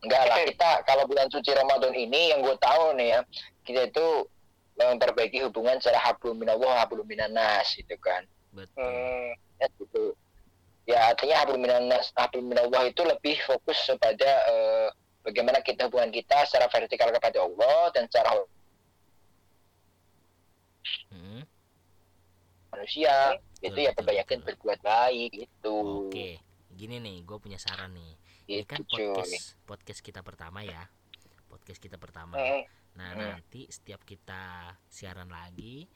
enggak 0.02 0.22
lah. 0.26 0.36
Kita 0.48 0.70
kalau 0.88 1.04
bulan 1.06 1.30
suci 1.30 1.54
Ramadan 1.54 1.94
ini 1.94 2.34
yang 2.34 2.42
gue 2.42 2.56
tahu 2.58 2.98
nih 2.98 3.14
ya 3.14 3.20
kita 3.62 3.92
itu 3.92 4.06
memperbaiki 4.74 5.38
hubungan 5.46 5.78
secara 5.78 6.02
hablum 6.02 6.34
minallah 6.42 6.82
hablum 6.82 7.06
minanas 7.06 7.70
gitu 7.78 7.94
kan. 8.02 8.26
Betul. 8.50 8.82
Hmm. 8.82 9.30
ya 9.62 9.66
gitu 9.78 10.18
ya 10.84 11.10
artinya 11.10 11.36
hablum 11.40 11.60
minanas 11.60 12.12
hablum 12.12 12.44
minallah 12.44 12.84
itu 12.84 13.00
lebih 13.00 13.36
fokus 13.42 13.78
kepada 13.84 14.30
eh, 14.44 14.88
bagaimana 15.20 15.60
kita 15.60 15.88
hubungan 15.88 16.08
kita 16.08 16.44
secara 16.44 16.68
vertikal 16.68 17.08
kepada 17.10 17.40
Allah 17.40 17.88
dan 17.90 18.04
secara 18.04 18.44
Hmm. 21.08 21.40
manusia 22.68 23.38
Betul, 23.56 23.64
itu 23.64 23.78
ya 23.80 23.90
perbanyakin 23.94 24.38
betul. 24.38 24.48
berbuat 24.52 24.80
baik 24.82 25.30
gitu 25.32 25.76
oke 26.06 26.28
gini 26.70 26.96
nih 26.98 27.24
gue 27.24 27.36
punya 27.38 27.56
saran 27.56 27.94
nih 27.94 28.12
ini 28.44 28.60
gitu 28.60 28.68
kan 28.68 28.80
cuy 28.84 29.06
podcast 29.08 29.44
podcast 29.64 30.00
kita 30.02 30.20
pertama 30.20 30.60
ya 30.60 30.84
podcast 31.46 31.80
kita 31.80 31.96
pertama 31.96 32.36
nah 32.92 33.10
Hmm. 33.10 33.40
nanti 33.40 33.64
setiap 33.68 34.04
kita 34.04 34.74
siaran 34.86 35.26
lagi 35.26 35.88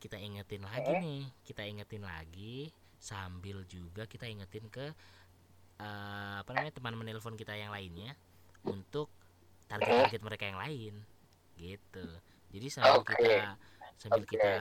kita 0.00 0.16
ingetin 0.16 0.64
lagi 0.64 0.88
Hmm. 0.88 1.02
nih 1.02 1.22
kita 1.44 1.62
ingetin 1.64 2.02
lagi 2.02 2.72
sambil 3.04 3.68
juga 3.68 4.08
kita 4.08 4.24
ingetin 4.24 4.64
ke 4.72 4.96
eh, 5.76 6.34
apa 6.40 6.48
namanya 6.56 6.72
teman 6.72 6.96
menelpon 6.96 7.36
kita 7.36 7.52
yang 7.52 7.68
lainnya 7.68 8.16
untuk 8.64 9.12
target-target 9.68 10.24
mereka 10.24 10.48
yang 10.48 10.56
lain 10.56 10.94
gitu 11.60 12.06
jadi 12.48 12.66
sambil 12.72 13.04
Oke. 13.04 13.12
kita 13.12 13.60
sambil 14.00 14.24
Oke, 14.24 14.30
kita 14.40 14.52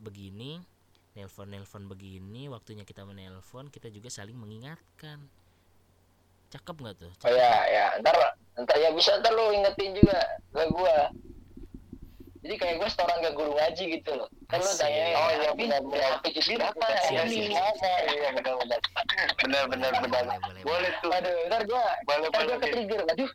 begini 0.00 0.64
nelpon-nelpon 1.12 1.90
begini 1.90 2.48
waktunya 2.48 2.88
kita 2.88 3.04
menelpon 3.04 3.68
kita 3.68 3.92
juga 3.92 4.08
saling 4.08 4.38
mengingatkan 4.38 5.20
cakep 6.50 6.76
nggak 6.82 6.96
tuh 6.98 7.12
Oh 7.26 7.30
ya, 7.30 7.52
ya. 7.70 7.86
Ntar, 8.02 8.14
ntar 8.58 8.76
ya 8.78 8.90
bisa 8.90 9.14
ntar 9.22 9.30
lu 9.34 9.54
ingetin 9.54 9.94
juga 9.94 10.18
ke 10.50 10.64
gua. 10.74 11.10
Jadi 12.40 12.54
kayak 12.56 12.74
gue 12.80 12.88
setoran 12.88 13.20
ke 13.20 13.30
guru 13.36 13.52
ngaji 13.52 13.84
gitu 14.00 14.10
loh. 14.16 14.28
Lu 14.32 14.56
Asik. 14.56 14.80
tanya, 14.80 15.04
Oh, 15.12 15.28
iya, 15.28 15.50
Bin, 15.52 15.68
benar, 15.68 15.80
benar. 15.84 16.12
Berapa? 16.24 16.86
Siap, 17.04 17.26
Ini 17.28 17.52
apa? 17.52 17.90
Iya 18.08 18.28
benar 18.32 18.54
benar. 18.56 18.80
Benar 19.44 19.64
benar 19.68 19.92
benar. 20.00 20.24
boleh, 20.64 20.90
tuh. 21.04 21.10
Aduh, 21.12 21.36
ntar 21.52 21.62
gua, 21.68 21.84
Boleh 22.08 22.28
ntar 22.32 22.42
gua 22.48 22.56
ke 22.56 22.66
trigger. 22.72 23.00
Aduh, 23.12 23.30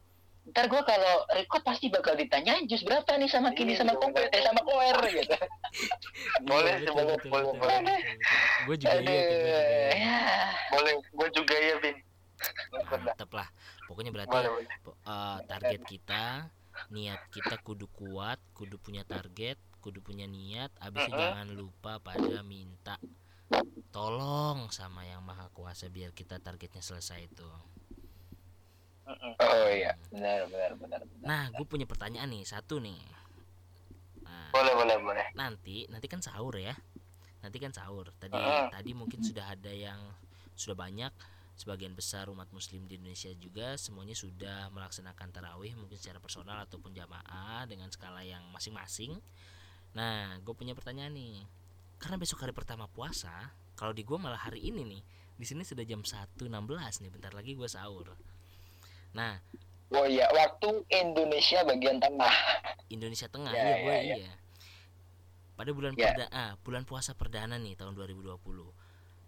ntar 0.50 0.66
gua 0.66 0.82
kalau 0.82 1.14
record 1.38 1.62
pasti 1.62 1.86
bakal 1.88 2.18
ditanyain 2.18 2.66
jus 2.66 2.82
berapa 2.82 3.06
nih 3.14 3.30
sama 3.30 3.54
kini 3.54 3.78
Iya, 3.78 3.86
sama 3.86 3.94
benar, 3.94 4.02
kompet, 4.10 4.26
eh 4.34 4.42
sama 4.42 4.62
koer 4.66 4.98
gitu. 5.14 5.36
Boleh 6.50 6.74
Iya, 6.74 6.82
sih, 6.82 6.90
boleh, 6.90 7.16
boleh, 7.30 7.52
boleh. 7.62 8.00
gue 8.66 8.76
juga 8.80 8.96
iya 8.98 9.22
iya. 9.22 9.60
ya. 9.94 10.20
Boleh. 10.74 10.94
Gue 11.14 11.28
juga 11.30 11.56
ya, 11.56 11.76
Bin. 11.78 11.96
Mantep 12.90 13.32
lah 13.32 13.48
pokoknya 13.86 14.12
berarti 14.12 14.36
eh, 14.36 15.38
target 15.46 15.82
kita 15.88 16.24
niat 16.90 17.20
kita 17.30 17.58
kudu 17.60 17.88
kuat 17.90 18.38
kudu 18.54 18.76
punya 18.78 19.04
target 19.04 19.58
kudu 19.80 20.02
punya 20.02 20.26
niat 20.26 20.74
abis 20.82 21.08
itu 21.08 21.16
jangan 21.16 21.50
lupa 21.52 21.98
pada 22.00 22.42
minta 22.42 22.98
tolong 23.90 24.68
sama 24.70 25.06
yang 25.06 25.22
maha 25.22 25.48
kuasa 25.54 25.88
biar 25.88 26.12
kita 26.12 26.42
targetnya 26.42 26.82
selesai 26.82 27.30
itu. 27.30 27.46
Oh 29.06 29.70
iya, 29.70 29.94
benar 30.10 30.50
benar 30.50 30.72
benar. 30.82 31.00
nah 31.22 31.44
gue 31.54 31.62
punya 31.62 31.86
pertanyaan 31.86 32.26
nih 32.26 32.42
satu 32.42 32.82
nih 32.82 32.98
nah, 34.26 34.50
Boleh 34.50 34.74
boleh 34.74 34.98
boleh. 34.98 35.28
nanti 35.38 35.86
nanti 35.94 36.10
kan 36.10 36.26
sahur 36.26 36.58
ya 36.58 36.74
nanti 37.46 37.62
kan 37.62 37.70
sahur 37.70 38.10
tadi 38.18 38.34
Mm. 38.34 38.74
tadi 38.74 38.92
mungkin 38.98 39.22
sudah 39.22 39.54
ada 39.54 39.70
yang 39.70 40.02
sudah 40.58 40.74
banyak 40.74 41.14
sebagian 41.56 41.96
besar 41.96 42.28
umat 42.28 42.52
muslim 42.52 42.84
di 42.86 43.00
Indonesia 43.00 43.32
juga 43.40 43.80
semuanya 43.80 44.12
sudah 44.12 44.68
melaksanakan 44.76 45.32
tarawih 45.32 45.72
mungkin 45.80 45.96
secara 45.96 46.20
personal 46.20 46.60
ataupun 46.68 46.92
jamaah 46.92 47.64
dengan 47.66 47.88
skala 47.92 48.22
yang 48.28 48.44
masing-masing 48.52 49.16
nah 49.96 50.36
gue 50.44 50.52
punya 50.52 50.76
pertanyaan 50.76 51.16
nih 51.16 51.48
karena 51.96 52.20
besok 52.20 52.44
hari 52.44 52.52
pertama 52.52 52.92
puasa 52.92 53.56
kalau 53.80 53.96
di 53.96 54.04
gue 54.04 54.20
malah 54.20 54.40
hari 54.40 54.68
ini 54.68 54.84
nih 54.84 55.02
di 55.36 55.46
sini 55.48 55.64
sudah 55.64 55.84
jam 55.88 56.04
1.16 56.04 56.44
nih 57.04 57.12
bentar 57.12 57.32
lagi 57.32 57.56
gue 57.56 57.68
sahur 57.68 58.12
nah 59.16 59.40
Oh 59.94 60.10
iya, 60.10 60.26
waktu 60.34 60.82
Indonesia 60.90 61.62
bagian 61.62 62.02
tengah. 62.02 62.34
Indonesia 62.90 63.30
Tengah 63.30 63.54
Ya, 63.54 63.62
iya 63.62 63.76
gue 63.86 63.94
ya, 63.94 64.02
ya. 64.02 64.16
iya 64.18 64.34
pada 65.56 65.72
bulan 65.72 65.94
Ya. 65.96 66.12
perda 66.12 66.26
ah, 66.36 66.52
bulan 66.66 66.84
puasa 66.84 67.16
perdana 67.16 67.56
nih 67.56 67.80
tahun 67.80 67.96
2020 67.96 68.36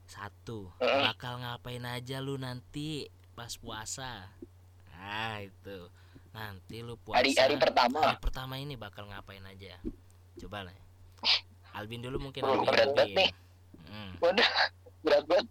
satu 0.08 0.72
bakal 0.80 1.38
ngapain 1.38 1.84
aja 1.84 2.18
lu 2.18 2.36
nanti 2.36 3.06
pas 3.34 3.54
puasa 3.54 4.32
nah 4.90 5.38
itu 5.38 5.92
nanti 6.32 6.82
lu 6.82 6.96
puasa 6.98 7.20
Hari 7.20 7.32
hari 7.34 7.56
pertama. 7.56 8.00
hari 8.02 8.18
pertama 8.18 8.56
ini 8.56 8.74
bakal 8.74 9.06
ngapain 9.06 9.44
aja 9.44 9.78
coba 10.38 10.66
lah 10.66 10.76
Albin 11.74 12.02
dulu 12.02 12.18
mungkin 12.20 12.42
Oh, 12.42 12.58
Albin, 12.58 12.68
berat 12.68 12.90
banget 12.92 13.14
nih. 13.14 13.30
Mm, 13.86 14.12
Waduh, 14.18 14.50
berat 15.06 15.26
banget. 15.26 15.48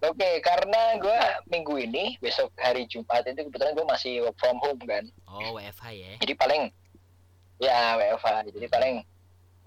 Oke, 0.00 0.30
karena 0.38 0.82
gue 0.96 1.18
minggu 1.48 1.74
ini 1.80 2.14
besok 2.16 2.54
hari 2.54 2.86
Jumat 2.86 3.26
itu 3.26 3.42
kebetulan 3.42 3.74
gue 3.74 3.82
masih 3.84 4.22
work 4.22 4.38
from 4.38 4.62
home 4.62 4.78
kan. 4.80 5.02
oh 5.26 5.58
WFH 5.58 5.84
ya 5.90 6.12
Jadi 6.16 6.32
paling 6.32 6.62
ya 7.58 7.98
WFH. 7.98 8.54
Jadi 8.54 8.66
paling 8.68 8.94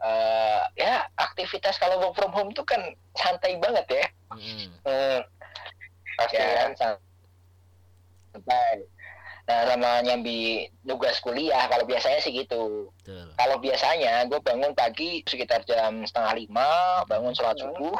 eh 0.02 0.62
ya 0.76 1.04
aktivitas 1.52 1.76
kalau 1.84 2.00
work 2.00 2.16
from 2.16 2.32
home 2.32 2.56
tuh 2.56 2.64
kan 2.64 2.80
santai 3.12 3.60
banget 3.60 3.84
ya. 3.92 4.06
Mm-mm, 4.32 4.72
Hmm. 4.88 5.20
Pasti 6.16 6.40
Ya 6.40 6.48
kan 6.64 6.72
santai. 8.32 8.88
Nah 9.52 9.68
sama 9.68 10.00
nyambi 10.00 10.72
tugas 10.88 11.20
kuliah 11.20 11.68
kalau 11.68 11.84
biasanya 11.84 12.24
sih 12.24 12.32
gitu. 12.32 12.88
betul 13.04 13.36
Kalau 13.36 13.60
biasanya 13.60 14.24
gue 14.32 14.40
bangun 14.40 14.72
pagi 14.72 15.28
sekitar 15.28 15.68
jam 15.68 16.08
setengah 16.08 16.40
lima, 16.40 17.04
bangun 17.12 17.36
sholat 17.36 17.60
Hmm. 17.60 17.68
subuh, 17.76 18.00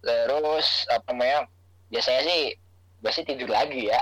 terus 0.00 0.88
apa 0.88 1.04
namanya? 1.12 1.44
Biasanya 1.92 2.22
sih 2.24 2.40
gue 3.04 3.12
sih 3.12 3.24
tidur 3.28 3.52
lagi 3.52 3.92
ya. 3.92 4.00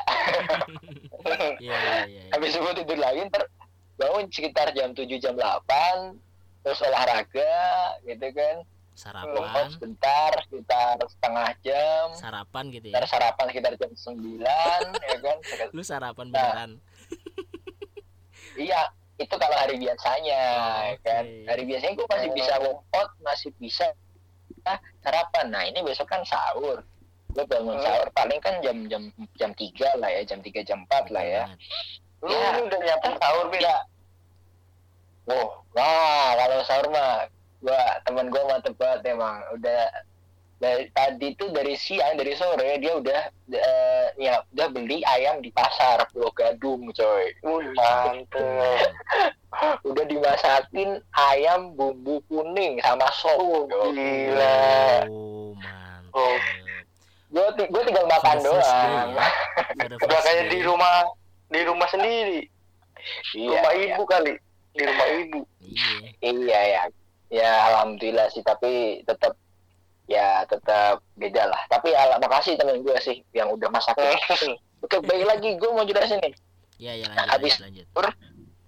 iya 1.58 1.58
iya 1.66 1.74
iya 1.82 1.98
iya. 2.06 2.22
Habis 2.30 2.54
subuh 2.54 2.78
tidur 2.78 2.94
lagi, 2.94 3.26
ntar 3.26 3.50
bangun 3.98 4.30
sekitar 4.30 4.70
jam 4.70 4.94
7 4.94 5.18
jam 5.18 5.34
8 5.34 6.14
terus 6.68 6.85
olahraga 6.85 7.57
gitu 8.04 8.28
kan. 8.31 8.57
sarapan 8.92 9.70
sebentar 9.70 10.31
sekitar 10.42 10.98
setengah 11.00 11.48
jam 11.62 12.07
sarapan 12.12 12.64
gitu 12.68 12.87
ya 12.90 13.00
sarapan 13.07 13.44
sekitar 13.48 13.72
jam 13.74 13.90
9 13.94 14.42
ya 15.09 15.16
kan 15.18 15.37
lu 15.70 15.81
sarapan 15.81 16.26
Nah. 16.26 16.35
beneran 16.35 16.70
iya 18.59 18.81
itu 19.16 19.33
kalau 19.33 19.54
hari 19.54 19.78
biasanya 19.78 20.40
ya 20.85 20.98
kan 21.00 21.24
Oke. 21.24 21.46
hari 21.46 21.62
biasanya 21.64 21.94
gue 21.94 22.07
masih 22.07 22.31
bisa 22.33 22.54
workout 22.59 23.11
masih 23.20 23.50
bisa 23.57 23.87
ah, 24.64 24.76
sarapan 25.00 25.46
nah 25.48 25.62
ini 25.62 25.78
besok 25.81 26.07
kan 26.07 26.20
sahur 26.22 26.83
gue 27.28 27.44
bangun 27.46 27.74
Hmm. 27.74 27.85
sahur 27.85 28.09
paling 28.12 28.40
kan 28.40 28.59
jam 28.61 28.76
jam 28.87 29.02
jam 29.35 29.50
tiga 29.54 29.88
lah 29.94 30.11
ya 30.11 30.26
jam 30.26 30.42
tiga 30.42 30.61
jam 30.62 30.83
empat 30.85 31.09
lah 31.09 31.22
ya 31.22 31.42
Lu 32.18 32.35
Ya. 32.35 32.59
udah 32.59 32.78
nyiapin 32.83 33.14
sahur, 33.14 33.46
Bin. 33.46 33.62
Ya 35.28 35.34
oh 35.36 35.48
wah 35.76 36.28
kalau 36.40 36.58
sahur 36.64 36.88
mah 36.88 37.28
gua 37.60 38.00
temen 38.08 38.32
gua 38.32 38.42
mantep 38.48 38.74
banget 38.80 39.12
emang 39.12 39.44
udah 39.52 39.84
dari 40.58 40.90
tadi 40.90 41.38
tuh 41.38 41.54
dari 41.54 41.78
siang 41.78 42.18
dari 42.18 42.34
sore 42.34 42.82
dia 42.82 42.98
udah 42.98 43.20
eh, 43.54 44.06
ya 44.18 44.42
udah 44.56 44.66
beli 44.74 45.06
ayam 45.06 45.38
di 45.38 45.54
pasar 45.54 46.02
Pulau 46.10 46.34
Gadung 46.34 46.90
coy 46.90 47.30
mantep. 47.78 48.90
udah 49.88 50.04
dimasakin 50.06 50.98
ayam 51.14 51.72
bumbu 51.78 52.18
kuning 52.26 52.82
sama 52.82 53.06
sop 53.14 53.38
Oh, 53.38 53.64
gila. 53.94 55.06
oh 55.06 55.54
mantap 55.54 55.98
Oh. 56.18 56.36
gue 57.28 57.44
gue 57.68 57.82
tinggal 57.84 58.08
makan 58.08 58.40
doang 58.40 59.08
ya. 59.12 59.26
Udah 60.00 60.20
kayak 60.24 60.48
di 60.48 60.64
rumah 60.64 61.04
di 61.52 61.60
rumah 61.60 61.84
sendiri. 61.92 62.48
iya 63.36 63.60
rumah 63.60 63.72
iya. 63.76 63.94
ibu 63.94 64.02
kali. 64.08 64.32
Di 64.78 64.84
rumah 64.84 65.08
ibu. 65.12 65.40
iya. 65.60 65.98
Iya 66.22 66.60
ya. 66.64 66.82
Ya 67.28 67.50
alhamdulillah 67.68 68.30
sih 68.30 68.40
tapi 68.40 69.02
tetap 69.02 69.34
ya 70.06 70.46
tetap 70.46 71.02
beda 71.12 71.44
lah. 71.44 71.60
Tapi 71.66 71.92
ala 71.92 72.16
makasih 72.16 72.54
temen 72.54 72.80
gue 72.80 72.96
sih 72.98 73.20
yang 73.32 73.50
udah 73.50 73.68
masakin. 73.68 74.54
Oke 74.78 75.02
baik 75.02 75.26
lagi 75.26 75.50
gue 75.54 75.68
mau 75.68 75.82
jelasin 75.82 76.22
nih 76.22 76.32
iya 76.78 76.94
iya 76.94 77.10
lanjut 77.10 77.34
Habis- 77.34 77.58
lanjut 77.58 77.86
lanjut. 77.90 78.14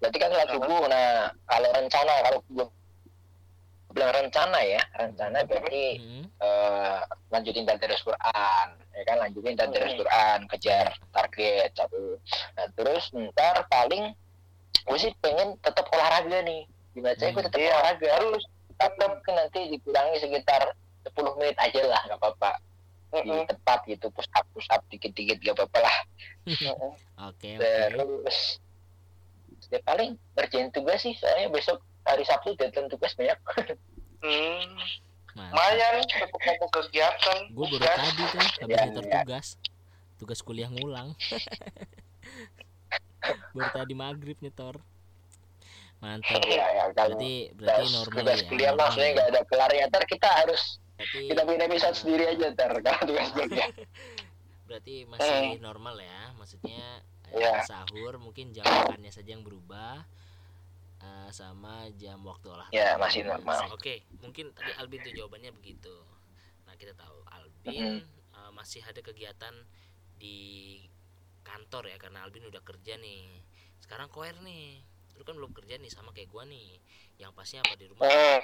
berarti 0.03 0.19
kan 0.19 0.29
sholat 0.29 0.49
subuh 0.51 0.83
nah 0.91 1.07
kalau 1.47 1.71
rencana 1.71 2.15
kalau 2.21 2.39
gue 2.45 2.67
bilang 3.91 4.11
rencana 4.13 4.59
ya 4.61 4.83
rencana 4.93 5.39
berarti 5.45 5.85
Hmm, 5.99 6.27
eh, 6.37 6.99
lanjutin 7.29 7.63
tadarus 7.63 8.03
Quran 8.03 8.67
ya 8.91 9.03
kan? 9.05 9.17
Lanjutin 9.21 9.55
tadarus 9.55 9.95
Hmm. 9.95 10.01
Quran 10.03 10.39
kejar 10.49 10.87
target 11.11 11.71
satu 11.75 12.19
nah, 12.55 12.67
terus 12.73 13.05
ntar 13.13 13.63
paling 13.67 14.11
gue 14.81 14.99
sih 14.99 15.13
pengen 15.21 15.55
tetap 15.61 15.87
olahraga 15.91 16.41
nih. 16.43 16.65
Gimana 16.93 17.15
saya 17.15 17.31
gue 17.31 17.43
tetap 17.43 17.59
Iya, 17.59 17.71
olahraga. 17.73 18.09
Harus. 18.17 18.43
Tetap 18.75 19.13
nanti 19.29 19.61
dikurangi 19.71 20.17
sekitar 20.19 20.63
10 21.05 21.39
menit 21.39 21.57
aja 21.57 21.83
lah 21.85 22.01
nggak 22.07 22.19
apa-apa. 22.19 22.53
Di 23.11 23.43
tempat 23.45 23.83
gitu 23.85 24.07
push 24.11 24.31
up 24.33 24.47
push 24.51 24.71
up 24.71 24.87
dikit-dikit 24.87 25.43
gak 25.43 25.59
apa-apa 25.59 25.79
lah. 25.83 25.97
Oke 27.29 27.59
terus 27.59 28.63
ya 29.69 29.79
paling 29.83 30.15
ngerjain 30.35 30.71
tugas 30.71 31.03
sih 31.03 31.15
soalnya 31.15 31.51
besok 31.51 31.79
hari 32.03 32.23
Sabtu 32.23 32.55
deadline 32.55 32.87
tugas 32.87 33.13
banyak. 33.15 33.35
Hmm, 34.23 34.67
lumayan 35.37 36.01
untuk 36.03 36.41
kamu 36.41 36.67
kegiatan. 36.71 37.39
gue 37.51 37.67
baru 37.67 37.83
tadi 37.83 38.09
tuh 38.15 38.27
habis 38.31 38.53
Iya, 38.63 38.79
nyetor 38.87 39.05
iya. 39.05 39.13
tugas. 39.21 39.47
Tugas 40.17 40.41
kuliah 40.41 40.69
ngulang 40.69 41.17
baru 43.53 43.69
tadi 43.71 43.95
maghrib 43.95 44.39
nyetor 44.41 44.81
mantap 46.01 46.41
ya 46.49 46.65
ya 46.65 46.85
kalau 46.97 47.13
berarti 47.21 47.33
berarti 47.53 47.85
tugas, 47.85 47.93
normal 47.93 48.17
tugas 48.17 48.39
ya 48.41 48.49
kuliah 48.49 48.71
normal 48.73 48.81
maksudnya 48.89 49.05
ya. 49.07 49.15
nggak 49.15 49.29
ada 49.29 49.41
kelarnya 49.45 49.83
ntar 49.93 50.05
kita 50.09 50.29
harus 50.33 50.63
berarti 50.97 51.21
kita 51.29 51.41
bikin 51.45 51.63
episode 51.69 51.97
sendiri 51.97 52.25
aja 52.27 52.47
ntar 52.57 52.71
kalau 52.81 53.03
tugas 53.13 53.29
kuliah 53.37 53.69
berarti 54.69 54.95
masih 55.05 55.61
normal 55.61 55.97
ya 55.99 56.21
maksudnya 56.35 56.81
eh, 57.29 57.37
Iya. 57.37 57.63
sahur 57.63 58.17
mungkin 58.17 58.51
jam 58.51 58.65
makannya 58.65 59.13
saja 59.13 59.31
yang 59.37 59.45
berubah 59.45 60.03
eh, 60.99 61.29
sama 61.31 61.87
jam 61.95 62.19
waktu 62.25 62.49
olahraga 62.49 62.73
Ya, 62.73 62.97
masih 62.97 63.23
normal. 63.23 63.69
oke 63.71 64.01
mungkin 64.19 64.51
tadi 64.51 64.71
Albin 64.81 65.05
tuh 65.05 65.13
jawabannya 65.13 65.53
begitu 65.53 65.95
nah 66.65 66.75
kita 66.75 66.97
tahu 66.97 67.19
Albin 67.29 68.01
Mm-mm. 68.01 68.35
eh, 68.35 68.51
masih 68.57 68.81
ada 68.83 68.99
kegiatan 68.99 69.53
di 70.17 70.81
kantor 71.43 71.91
ya 71.91 71.97
karena 71.97 72.23
Albin 72.25 72.49
udah 72.49 72.63
kerja 72.65 72.97
nih. 73.01 73.41
Sekarang 73.81 74.13
koer 74.13 74.37
nih. 74.45 74.85
Lu 75.17 75.25
kan 75.27 75.37
belum 75.37 75.53
kerja 75.53 75.77
nih 75.77 75.91
sama 75.93 76.13
kayak 76.17 76.33
gua 76.33 76.49
nih. 76.49 76.81
Yang 77.21 77.33
pasti 77.37 77.55
apa 77.61 77.77
di 77.77 77.87
rumah? 77.89 78.09
Hmm, 78.09 78.41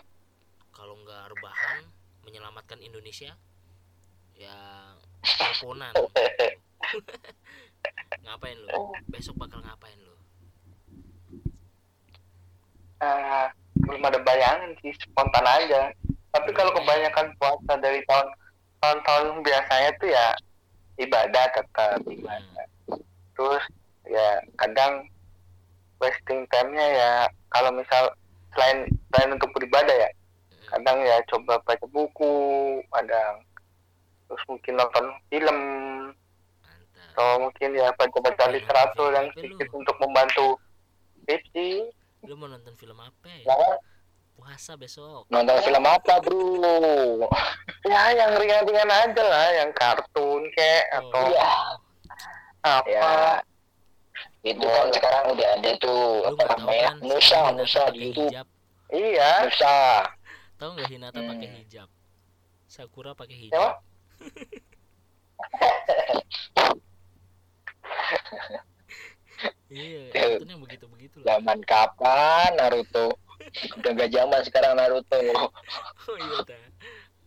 kalau 0.73 0.97
nggak 1.01 1.33
rebahan 1.33 1.85
menyelamatkan 2.27 2.83
Indonesia 2.83 3.33
ya 4.37 4.57
teleponan. 5.23 5.95
Ngapain 8.25 8.59
lu? 8.59 8.93
Besok 9.09 9.37
bakal 9.41 9.63
ngapain 9.63 9.97
lu? 10.03 10.17
Ah, 13.01 13.53
belum 13.87 14.03
ada 14.03 14.19
bayangan 14.25 14.73
sih, 14.83 14.93
spontan 14.99 15.45
aja. 15.45 15.93
Tapi 16.35 16.51
kalau 16.53 16.75
kebanyakan 16.75 17.33
puasa 17.39 17.73
dari 17.81 18.03
tahun 18.05 18.29
tahun-tahun 18.81 19.41
biasanya 19.41 19.91
tuh 19.97 20.09
ya 20.11 20.27
ibadah 21.01 21.45
tetap 21.55 22.01
ibadah. 22.05 22.67
Terus 23.37 23.65
ya 24.07 24.29
kadang 24.57 25.05
wasting 25.97 26.45
time-nya 26.47 26.87
ya 26.91 27.11
kalau 27.49 27.71
misal 27.71 28.13
selain 28.53 28.85
selain 29.09 29.33
untuk 29.33 29.51
beribadah 29.53 29.93
ya 29.95 30.11
Hmm, 30.47 30.63
kadang 30.75 30.99
ya 31.01 31.17
coba 31.27 31.59
baca 31.63 31.87
buku 31.87 32.35
kadang 32.89 33.35
terus 34.27 34.43
mungkin 34.47 34.75
nonton 34.75 35.05
film 35.29 35.59
mantap. 36.59 37.09
atau 37.13 37.29
mungkin 37.41 37.71
ya 37.73 37.89
baca-baca 37.93 38.45
Film 38.45 38.55
literatur 38.55 39.09
yang 39.11 39.27
lu? 39.27 39.35
sedikit 39.37 39.69
untuk 39.71 39.97
membantu 39.99 40.59
skripsi 41.21 41.69
lu 42.23 42.35
mau 42.35 42.47
nonton 42.47 42.75
film 42.75 42.99
apa 42.99 43.27
ya? 43.29 43.47
Nah, 43.47 43.79
puasa 44.35 44.75
besok. 44.75 45.27
Nonton 45.29 45.59
film 45.63 45.85
apa 45.85 46.19
bro? 46.19 47.27
Ya 47.87 48.11
yang 48.13 48.35
ringan-ringan 48.35 48.91
aja 48.91 49.23
lah 49.23 49.47
yang 49.55 49.71
kartun 49.73 50.43
kayak 50.53 50.91
atau 50.93 51.15
Oh, 51.15 51.31
Iya. 51.31 51.55
Apa? 52.67 52.89
Ya. 52.89 53.11
Itu 54.43 54.63
kan 54.63 54.89
sekarang 54.91 55.25
udah 55.33 55.49
ada 55.55 55.71
tuh 55.77 56.03
apa 56.25 56.43
namanya? 56.55 56.87
kan 56.89 56.97
Nusa 57.03 57.41
Nusa 57.53 57.83
di 57.91 57.99
YouTube. 58.07 58.31
hijab. 58.31 58.47
Iya. 58.89 59.31
Nusa. 59.45 59.77
Tahu 60.57 60.71
nggak 60.73 60.89
Hinata 60.89 61.19
Hmm. 61.19 61.31
pakai 61.31 61.49
hijab? 61.55 61.89
Sakura 62.67 63.13
pakai 63.13 63.37
hijab. 63.39 63.75
Iya 69.67 70.03
kartun 70.15 70.49
yang 70.49 70.63
begitu 70.63 70.87
begitu 70.89 71.17
lah. 71.21 71.39
Zaman 71.39 71.59
kapan 71.65 72.51
Naruto? 72.57 73.19
Udah 73.77 73.91
gak 73.93 74.11
zaman 74.11 74.41
sekarang 74.43 74.75
Naruto. 74.75 75.19
Oh 76.07 76.17
iya 76.17 76.39
dah. 76.47 76.65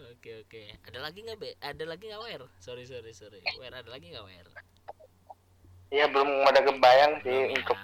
Oke 0.10 0.32
oke. 0.42 0.62
Ada 0.88 1.00
lagi 1.04 1.20
nggak 1.22 1.38
be? 1.38 1.52
Ada 1.60 1.84
lagi 1.84 2.08
nggak 2.08 2.22
wer? 2.24 2.42
Sorry 2.58 2.88
sorry 2.88 3.12
sorry. 3.12 3.44
Wer 3.60 3.76
ada 3.76 3.92
lagi 3.92 4.08
nggak 4.10 4.24
wer 4.26 4.48
ya 5.90 6.06
belum 6.10 6.30
ada 6.46 6.62
kebayang 6.62 7.14
sih 7.26 7.38
Belum 7.50 7.58
untuk 7.58 7.78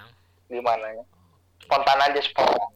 gimana 0.46 0.86
ya. 0.94 1.02
Oke. 1.02 1.14
spontan 1.66 1.98
aja 1.98 2.20
spontan. 2.22 2.70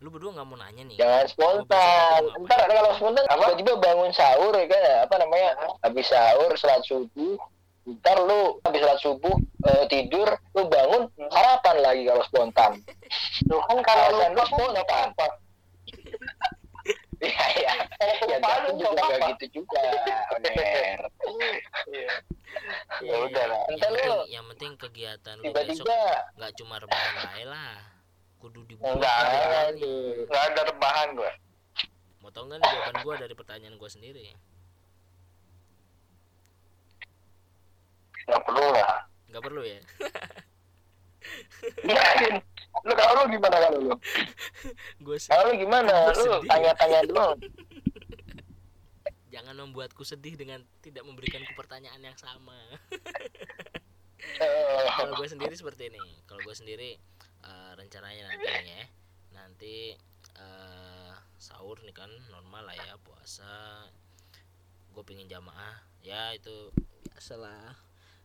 Lu 0.00 0.08
berdua 0.08 0.32
nggak 0.32 0.46
mau 0.48 0.56
nanya 0.56 0.82
nih. 0.88 0.96
Jangan 0.96 1.26
spontan. 1.28 2.20
Ntar 2.48 2.60
kalau 2.64 2.92
spontan 2.96 3.24
Apa? 3.28 3.52
tiba-tiba 3.52 3.72
bangun 3.76 4.10
sahur 4.16 4.52
ya 4.56 4.64
kan? 4.64 4.82
Apa 5.04 5.14
namanya? 5.20 5.50
Habis 5.84 6.06
sahur 6.08 6.50
sholat 6.56 6.80
subuh. 6.88 7.36
Ntar 7.84 8.16
lu 8.24 8.56
habis 8.64 8.80
sholat 8.80 9.00
subuh 9.04 9.36
eh, 9.68 9.84
tidur 9.92 10.28
lu 10.56 10.62
bangun 10.72 11.04
sarapan 11.28 11.76
lagi 11.84 12.02
kalau 12.08 12.24
spontan. 12.24 12.70
Tuh 13.44 13.60
kan 13.68 13.78
kalau 13.84 14.08
lu 14.32 14.42
spontan. 14.48 14.80
apa 14.80 15.26
iya 17.20 17.44
iya. 17.56 17.72
Kalau 18.00 18.14
ya 18.28 18.58
lu 18.64 18.70
juga 18.80 19.02
gak 19.04 19.20
gitu 19.36 19.62
juga 19.62 19.80
bener. 20.36 20.98
Iya. 21.90 22.12
Iya, 23.00 23.12
ya 23.12 23.16
udah 23.28 23.44
lah. 23.46 23.60
Yang 23.68 23.80
penting, 23.80 24.10
yang 24.32 24.44
penting 24.54 24.72
kegiatan 24.80 25.34
lu 25.38 25.52
besok 25.52 25.84
tiba-tiba 25.84 25.98
nggak 26.40 26.52
cuma 26.58 26.74
rebahan 26.80 27.12
bae 27.20 27.44
lah. 27.46 27.76
Kudu 28.40 28.64
dibuat 28.64 28.96
Enggak, 28.96 29.16
kegiatannya. 29.20 29.94
nggak 30.32 30.42
ada 30.48 30.60
rebahan 30.72 31.08
gue 31.12 31.32
mau 32.20 32.28
tau 32.28 32.44
nggak 32.46 32.60
jawaban 32.62 32.96
gua 33.02 33.14
dari 33.18 33.34
pertanyaan 33.34 33.74
gua 33.80 33.90
sendiri? 33.90 34.30
Nggak 38.28 38.42
perlu 38.46 38.66
lah. 38.70 39.08
Nggak 39.26 39.42
perlu 39.42 39.62
ya. 39.66 39.80
lu 42.86 42.92
kalau 42.96 43.12
lu 43.24 43.36
gimana 43.36 43.56
kalau 43.60 43.78
lu? 43.80 43.94
Gue 45.04 45.16
kalau 45.20 45.52
lu 45.52 45.54
gimana? 45.60 45.94
lu 46.16 46.40
tanya-tanya 46.48 47.00
dulu. 47.08 47.28
Jangan 49.34 49.54
membuatku 49.62 50.02
sedih 50.02 50.34
dengan 50.34 50.58
tidak 50.82 51.06
memberikanku 51.06 51.54
pertanyaan 51.54 52.02
yang 52.02 52.18
sama. 52.18 52.58
Eh, 54.18 54.86
kalau 54.98 55.14
gue 55.14 55.28
sendiri 55.30 55.54
seperti 55.54 55.86
ini. 55.94 56.02
Kalau 56.26 56.42
gue 56.42 56.56
sendiri 56.56 56.98
eh, 57.46 57.72
rencananya 57.78 58.26
nanti 58.26 58.46
nih 58.50 58.74
ya. 58.74 58.84
Nanti 59.30 59.76
eh, 60.34 61.12
sahur 61.38 61.78
nih 61.86 61.94
kan 61.94 62.10
normal 62.34 62.66
lah 62.66 62.74
ya 62.74 62.98
puasa. 62.98 63.86
Gue 64.90 65.06
pengen 65.06 65.30
jamaah. 65.30 65.78
Ya 66.02 66.34
itu 66.34 66.74
biasalah. 67.06 67.78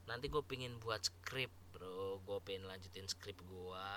Nanti 0.10 0.26
gue 0.34 0.42
pengen 0.42 0.82
buat 0.82 1.06
skrip 1.06 1.54
bro. 1.70 2.18
Gue 2.26 2.42
pengen 2.42 2.66
lanjutin 2.66 3.06
skrip 3.06 3.38
gue 3.46 3.88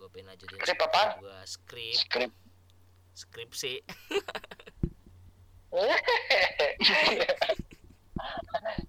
gue 0.00 0.08
pengen 0.08 0.32
lanjutin 0.32 0.56
Skrip 0.56 0.80
apa? 0.80 1.02
gue 1.18 1.38
skrip 1.44 1.94
Skrip. 1.94 2.32
skripsi 3.12 3.72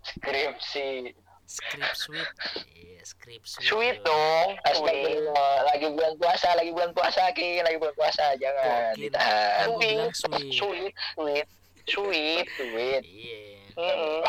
Skripsi. 0.01 1.11
skrip 1.45 1.93
sweet 1.93 2.29
iya 2.71 3.01
skrip 3.03 3.43
sweet 3.43 3.67
Sweet 3.67 3.97
dong. 4.01 4.55
Sweet. 4.55 4.71
Astagfirullah, 4.71 5.55
lagi 5.67 5.87
bulan 5.89 6.13
puasa, 6.15 6.47
lagi 6.53 6.71
bulan 6.71 6.91
puasa, 6.91 7.27
Ki, 7.33 7.59
lagi 7.59 7.75
bulan 7.75 7.91
puasa, 7.93 8.23
jangan 8.39 8.95
Ki? 8.95 9.11
ditahan. 9.11 9.67
Kan 9.67 10.11
sweet. 10.15 10.55
Sweet. 10.55 10.93
Sweet. 11.11 11.47
Sweet. 11.83 12.45
Sweet. 12.55 13.01
iya 13.03 13.67
Mm-mm. 13.73 14.19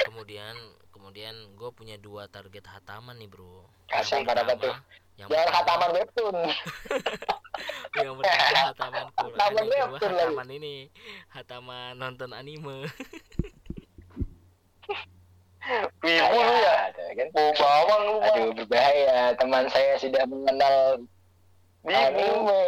kemudian 0.00 0.54
kemudian 0.90 1.34
gue 1.54 1.70
punya 1.70 1.94
dua 1.96 2.26
target 2.26 2.62
hataman 2.64 3.14
nih 3.14 3.26
bro 3.26 3.66
Kasih 3.86 4.22
pada 4.22 4.42
pertama- 4.42 4.74
betul. 4.74 4.74
Yang 5.18 5.28
Jangan 5.28 5.50
hataman 5.50 5.90
webtoon. 5.98 6.36
yang 7.98 8.14
pertama 8.14 8.58
hataman 8.70 9.04
Quran 9.12 9.34
Hataman 9.42 9.66
yang 9.66 9.90
kedua 9.90 9.92
webtoon 9.92 10.12
lagi. 10.14 10.22
hataman 10.22 10.48
ini 10.54 10.74
hataman 11.28 11.90
nonton 11.98 12.30
anime 12.32 12.78
Wibu 16.00 16.38
lu 16.40 16.54
ya. 16.64 16.76
Kan? 17.12 17.28
Bau 17.36 17.50
bawang 17.52 18.02
lu. 18.08 18.14
Aduh, 18.24 18.50
berbahaya. 18.56 19.36
Teman 19.36 19.68
saya 19.68 20.00
sudah 20.00 20.24
mengenal 20.24 21.04
Wibu. 21.84 21.92
anime. 21.92 22.64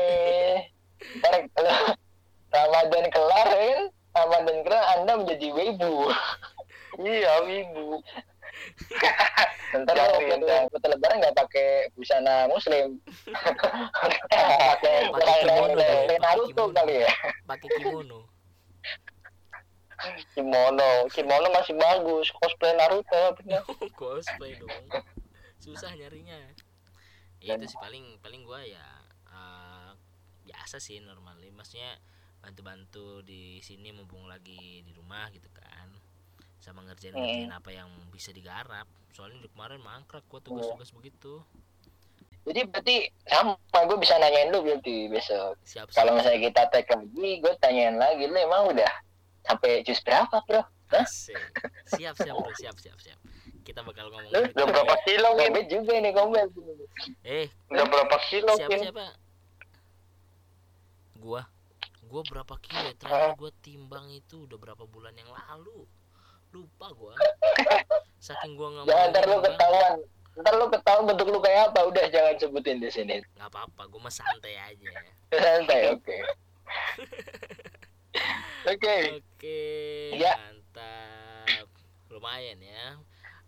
Ntar 1.17 1.49
kalau 1.57 1.97
Ramadan 2.53 3.05
kelar 3.09 3.49
ya 3.49 3.65
kan? 3.73 3.85
Ramadan 4.13 4.59
kelar 4.67 4.85
Anda 4.99 5.13
menjadi 5.17 5.49
wibu. 5.49 5.95
Iya, 7.01 7.33
wibu. 7.49 8.05
Ntar 9.73 9.95
lo 9.97 10.05
foto 10.69 10.87
lebaran 10.91 11.17
nggak 11.17 11.37
pakai 11.39 11.70
busana 11.97 12.49
muslim. 12.51 13.01
pakai 13.31 15.09
Pakai 15.15 15.35
kimono 15.45 15.75
Naruto 16.21 16.65
kali 16.75 16.95
ya. 17.05 17.11
pakai 17.49 17.69
kimono 17.81 18.21
Kimono. 20.33 20.91
Kimono 21.13 21.47
masih 21.53 21.77
bagus. 21.77 22.33
Cosplay 22.41 22.73
Naruto. 22.77 23.37
Bener. 23.41 23.61
cosplay 24.01 24.57
dong 24.57 24.89
susah 25.61 25.93
nyarinya 25.93 26.41
ya 27.41 27.57
itu 27.57 27.69
sih 27.69 27.79
paling 27.79 28.17
paling 28.25 28.43
gua 28.49 28.65
ya 28.65 28.85
eh, 29.29 29.93
biasa 30.49 30.81
sih 30.81 31.05
normal 31.05 31.37
maksudnya 31.53 32.01
bantu-bantu 32.41 33.21
di 33.21 33.61
sini 33.61 33.93
mumpung 33.93 34.25
lagi 34.25 34.81
di 34.81 34.93
rumah 34.97 35.29
gitu 35.29 35.53
kan 35.53 35.93
sama 36.61 36.81
ngerjain 36.89 37.13
ngerjain 37.13 37.53
apa 37.53 37.71
yang 37.73 37.89
bisa 38.09 38.33
digarap 38.33 38.89
soalnya 39.13 39.45
di 39.45 39.49
kemarin 39.53 39.85
mangkrak 39.85 40.25
gua 40.33 40.41
tugas-tugas 40.41 40.97
begitu 40.97 41.45
Jadi 42.41 42.61
berarti 42.67 42.97
sama 43.29 43.55
gue 43.85 43.99
bisa 44.01 44.17
nanyain 44.17 44.49
lu 44.49 44.65
berarti 44.65 45.07
besok. 45.13 45.55
siap 45.65 45.93
Kalau 45.93 46.17
misalnya 46.17 46.41
kita 46.51 46.63
tag 46.73 46.89
lagi, 46.89 47.31
gue 47.39 47.53
tanyain 47.61 47.97
lagi 48.01 48.25
lu 48.25 48.37
emang 48.37 48.73
udah 48.73 48.93
sampai 49.45 49.85
jus 49.85 50.01
berapa 50.01 50.41
bro? 50.49 50.63
Hah? 50.91 51.07
Siap 51.07 52.15
siap 52.17 52.35
bro 52.35 52.53
siap 52.57 52.77
siap 52.81 52.99
siap 52.99 53.21
kita 53.61 53.87
bakal 53.87 54.11
ngomong 54.11 54.33
Lu. 54.35 54.41
Udah 54.51 54.67
berapa 54.67 54.95
kilo? 55.07 55.29
Komet 55.37 55.67
juga 55.71 55.93
ini 55.95 56.11
komet. 56.11 56.49
eh 57.23 57.47
Udah 57.71 57.87
berapa 57.87 58.17
kilo, 58.27 58.53
siapa 58.57 58.77
siapa 58.83 59.05
gua 61.21 61.45
gua 62.09 62.23
berapa 62.25 62.55
kilo 62.65 62.91
ya? 62.91 62.97
terakhir 62.97 63.37
gua 63.37 63.53
timbang 63.61 64.09
itu 64.09 64.49
udah 64.49 64.57
berapa 64.57 64.89
bulan 64.89 65.13
yang 65.15 65.29
lalu 65.29 65.85
lupa 66.51 66.91
gua 66.97 67.15
saking 68.27 68.57
gua 68.57 68.73
nggak 68.75 68.85
Jangan 68.89 69.05
mau 69.05 69.13
ntar 69.13 69.25
lu 69.29 69.37
ketahuan. 69.45 69.95
Ntar 70.41 70.53
lu 70.57 70.67
ketahuan 70.69 71.05
bentuk 71.05 71.29
lu 71.29 71.39
kayak 71.39 71.71
apa, 71.71 71.85
udah 71.85 72.05
jangan 72.09 72.35
sebutin 72.35 72.79
di 72.79 72.89
sini. 72.89 73.21
nggak 73.37 73.49
apa-apa 73.49 73.83
gua 73.87 74.01
mah 74.03 74.15
santai 74.15 74.57
aja 74.57 74.91
Santai, 75.29 75.81
oke. 75.91 76.17
Oke. 78.63 78.97
oke 79.17 79.61
Ya. 80.15 80.35
mantap 80.37 81.69
lumayan 82.09 82.59
ya 82.59 82.99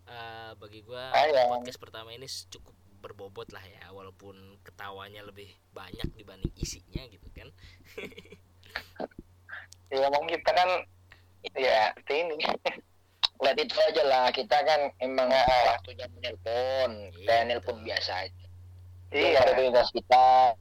Eh, 0.03 0.51
bagi 0.55 0.81
gua 0.81 1.11
Ayo. 1.13 1.47
podcast 1.53 1.79
pertama 1.79 2.11
ini 2.11 2.25
cukup 2.25 2.71
berbobot 2.99 3.51
lah 3.51 3.61
ya 3.61 3.87
walaupun 3.89 4.35
ketawanya 4.61 5.21
lebih 5.21 5.45
banyak 5.71 6.07
dibanding 6.13 6.51
isinya 6.55 7.03
gitu 7.05 7.27
kan 7.31 7.47
Ya, 9.89 10.09
emang 10.09 10.25
kita 10.25 10.49
kan 10.49 10.69
ya 11.53 11.93
seperti 11.93 12.13
ini. 12.19 12.35
Let 13.43 13.59
itu 13.59 13.75
aja 13.75 14.03
lah, 14.07 14.25
kita 14.31 14.55
kan 14.63 14.87
emang 14.97 15.27
waktunya 15.67 16.07
menelpon, 16.07 17.11
Iya, 17.11 17.27
kayak 17.27 17.43
nelpon 17.45 17.77
biasa 17.83 18.11
aja. 18.23 18.45
Iya. 19.11 19.43
Aktivitas 19.43 19.91
kita 19.91 20.55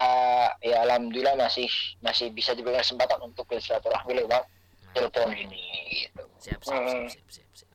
eh, 0.00 0.48
ya 0.64 0.76
alhamdulillah 0.80 1.36
masih 1.36 1.68
masih 2.00 2.30
bisa 2.30 2.54
diberikan 2.54 2.80
kesempatan 2.80 3.20
untuk 3.20 3.44
bersilaturahmi 3.44 4.16
lewat 4.16 4.46
Nah, 4.80 4.96
telepon 4.96 5.28
ini 5.30 5.60
gitu. 6.00 6.24
siap 6.40 6.62
siap 6.62 6.82
siap 6.82 7.04
Hmm. 7.04 7.06
siap 7.06 7.26
siap, 7.28 7.50
siap. 7.52 7.70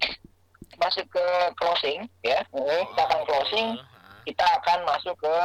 Masuk 0.75 1.05
ke 1.07 1.25
closing 1.55 2.07
ya. 2.19 2.41
Kita 2.49 3.01
akan 3.05 3.19
Oh, 3.21 3.27
closing, 3.29 3.67
ah. 3.77 4.19
kita 4.25 4.45
akan 4.59 4.79
masuk 4.83 5.15
ke 5.15 5.35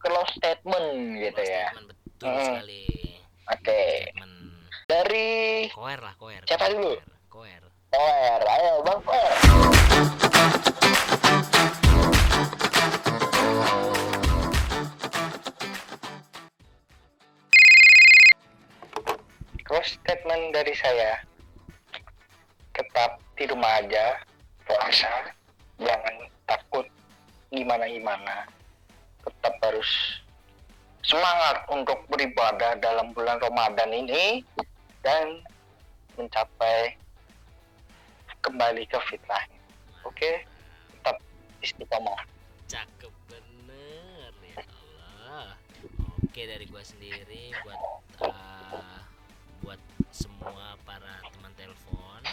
close 0.00 0.32
statement 0.34 0.88
gitu 1.20 1.36
Close 1.36 1.52
ya. 1.52 1.66
statement, 1.68 1.86
betul 1.90 2.26
Hmm. 2.26 2.42
sekali 2.48 2.84
Oke. 3.46 3.82
statement 4.08 4.34
Dari 4.86 5.30
koer 5.68 5.98
lah 6.00 6.14
koer 6.14 6.42
Siapa 6.46 6.70
dulu? 6.70 6.94
koer 7.28 7.62
Power, 7.96 8.44
ayo 8.44 8.84
Bang. 8.84 9.00
Close 19.64 19.96
statement 19.96 20.52
dari 20.52 20.76
saya. 20.76 21.24
Tetap 22.76 23.16
di 23.40 23.48
rumah 23.48 23.80
aja, 23.80 24.20
puasa. 24.68 25.32
Jangan 25.80 26.28
takut 26.44 26.84
gimana-gimana. 27.48 28.44
Tetap 29.24 29.56
harus 29.64 30.20
semangat 31.00 31.64
untuk 31.72 32.04
beribadah 32.12 32.76
dalam 32.76 33.16
bulan 33.16 33.40
Ramadan 33.40 33.88
ini 33.88 34.44
dan 35.00 35.40
mencapai 36.20 37.05
kembali 38.56 38.88
ke 38.88 38.96
fitrah. 39.12 39.44
Oke, 40.08 40.40
tetap 40.88 41.20
istiqomah. 41.60 42.24
cakep 42.66 43.12
bener 43.28 44.32
ya 44.42 44.64
Allah 44.64 45.54
oke 46.24 46.40
dari 46.40 46.64
gua 46.66 46.80
sendiri 46.82 47.52
buat 47.62 47.80
uh, 48.26 48.98
buat 49.60 49.78
semua 50.08 50.74
para 50.88 51.20
teman 51.30 51.52
telepon 51.54 52.24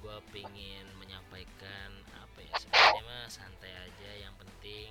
gua 0.00 0.22
pingin 0.30 0.86
menyampaikan 1.02 1.90
apa 2.14 2.38
ya 2.40 2.54
sebenarnya 2.56 3.02
mah 3.04 3.26
santai 3.26 3.74
aja 3.74 4.10
yang 4.16 4.32
penting 4.38 4.88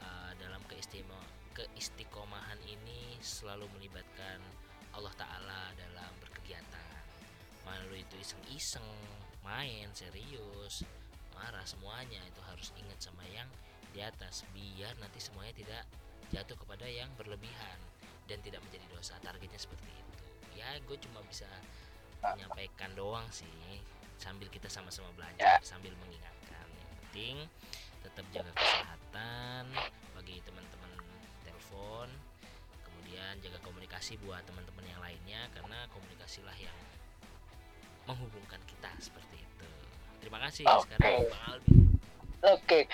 uh, 0.00 0.32
dalam 0.40 0.64
keistimewaan 0.66 1.28
keistiqomahan 1.54 2.58
ini 2.64 3.20
selalu 3.20 3.68
melibatkan 3.76 4.40
Allah 4.96 5.12
Ta'ala 5.14 5.76
dalam 5.76 6.10
berkegiatan 6.24 7.04
Malu 7.62 7.94
itu 7.94 8.16
iseng-iseng 8.16 9.27
main 9.48 9.88
serius. 9.96 10.84
Marah 11.32 11.64
semuanya 11.64 12.20
itu 12.28 12.40
harus 12.44 12.68
ingat 12.76 12.98
sama 13.00 13.24
yang 13.32 13.48
di 13.96 14.04
atas 14.04 14.44
biar 14.52 14.92
nanti 15.00 15.16
semuanya 15.16 15.54
tidak 15.56 15.82
jatuh 16.28 16.58
kepada 16.60 16.84
yang 16.84 17.08
berlebihan 17.16 17.78
dan 18.28 18.38
tidak 18.44 18.60
menjadi 18.68 18.84
dosa. 18.92 19.16
Targetnya 19.24 19.56
seperti 19.56 19.88
itu. 19.88 20.14
Ya 20.60 20.76
gue 20.84 20.96
cuma 21.00 21.24
bisa 21.24 21.48
menyampaikan 22.20 22.92
doang 22.92 23.24
sih 23.32 23.80
sambil 24.18 24.50
kita 24.50 24.66
sama-sama 24.68 25.08
belajar 25.16 25.62
sambil 25.64 25.94
mengingatkan. 26.04 26.66
Yang 26.76 26.90
penting 27.00 27.36
tetap 28.04 28.26
jaga 28.34 28.52
kesehatan 28.52 29.64
bagi 30.12 30.42
teman-teman 30.44 30.92
telepon 31.46 32.08
kemudian 32.84 33.34
jaga 33.40 33.58
komunikasi 33.62 34.18
buat 34.26 34.42
teman-teman 34.44 34.84
yang 34.84 35.00
lainnya 35.00 35.46
karena 35.54 35.86
komunikasilah 35.94 36.54
yang 36.58 36.74
menghubungkan 38.08 38.60
kita 38.64 38.88
seperti 38.96 39.36
itu 39.44 39.66
terima 40.24 40.40
kasih 40.48 40.64
Oke. 40.64 40.96
sekarang 40.96 41.28
Bang 41.28 41.44
Alvin 41.52 41.76
Oke, 42.38 42.86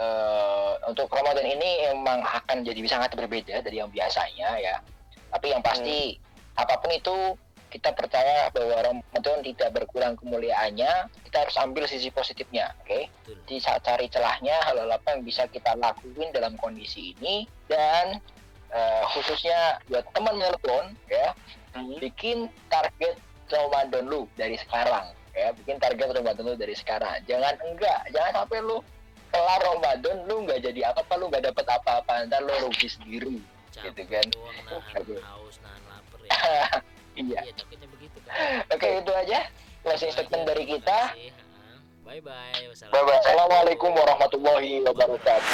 Eh, 0.00 0.72
untuk 0.88 1.12
Ramadan 1.12 1.44
ini 1.44 1.92
emang 1.92 2.24
akan 2.24 2.64
jadi 2.64 2.80
sangat 2.88 3.12
berbeda 3.12 3.60
dari 3.60 3.84
yang 3.84 3.92
biasanya 3.92 4.56
ya. 4.56 4.80
Tapi 5.28 5.52
yang 5.52 5.60
pasti 5.60 6.16
apa 6.56 6.80
pun 6.80 6.88
itu 6.88 7.36
kita 7.68 7.92
percaya 7.92 8.48
bahwa 8.48 8.80
Ramadan 8.80 9.44
tidak 9.44 9.76
berkurang 9.76 10.16
kemuliaannya. 10.16 11.12
Kita 11.28 11.44
harus 11.44 11.56
ambil 11.60 11.84
sisi 11.84 12.08
positifnya, 12.08 12.72
oke? 12.80 13.12
betul 13.12 13.36
Jadi 13.44 13.56
saat 13.60 13.84
cari 13.84 14.08
celahnya 14.08 14.56
hal-hal 14.64 14.88
apa 14.88 15.12
yang 15.12 15.22
bisa 15.22 15.44
kita 15.52 15.76
lakuin 15.76 16.32
dalam 16.32 16.56
kondisi 16.56 17.12
ini 17.20 17.44
dan 17.68 18.24
eh, 18.72 19.04
khususnya 19.12 19.84
buat 19.92 20.08
teman 20.16 20.40
telepon 20.40 20.96
ya 21.12 21.36
bikin 22.00 22.48
target 22.72 23.20
Ramadan 23.50 24.04
lu 24.06 24.24
dari 24.38 24.56
sekarang 24.56 25.10
ya. 25.34 25.50
Bikin 25.54 25.76
target 25.82 26.08
Ramadan 26.14 26.44
lu 26.46 26.54
dari 26.56 26.74
sekarang. 26.74 27.20
Jangan 27.26 27.54
enggak 27.66 28.00
jangan 28.14 28.32
sampai 28.42 28.58
lu 28.62 28.78
kelar 29.30 29.60
Ramadan 29.62 30.16
lu 30.26 30.36
nggak 30.46 30.58
jadi 30.64 30.80
apa-apa 30.90 31.14
lu 31.18 31.26
nggak 31.30 31.44
dapet 31.50 31.66
apa-apa. 31.66 32.26
Ntar 32.26 32.40
lu 32.46 32.54
rugi 32.66 32.88
sendiri 32.88 33.38
gitu 33.70 34.02
kan. 34.10 34.26
doang 34.34 34.58
nahan 34.66 35.00
Aduh. 35.00 35.20
haus 35.22 35.56
nahan 35.62 35.82
lapar 35.88 36.20
ya. 36.26 36.30
Iya. 37.20 37.42
Iya 37.42 37.86
begitu 37.90 38.16
kan 38.22 38.64
oke 38.70 38.86
itu 39.02 39.12
aja 39.12 39.50
closing 39.82 40.14
statement 40.14 40.46
dari 40.46 40.64
kita. 40.64 41.10
bye 42.06 42.22
bye 42.22 42.54
Bye 42.90 43.02
bye. 43.02 43.18
Assalamualaikum 43.18 43.90
warahmatullahi 43.92 44.80
wabarakatuh. 44.86 45.50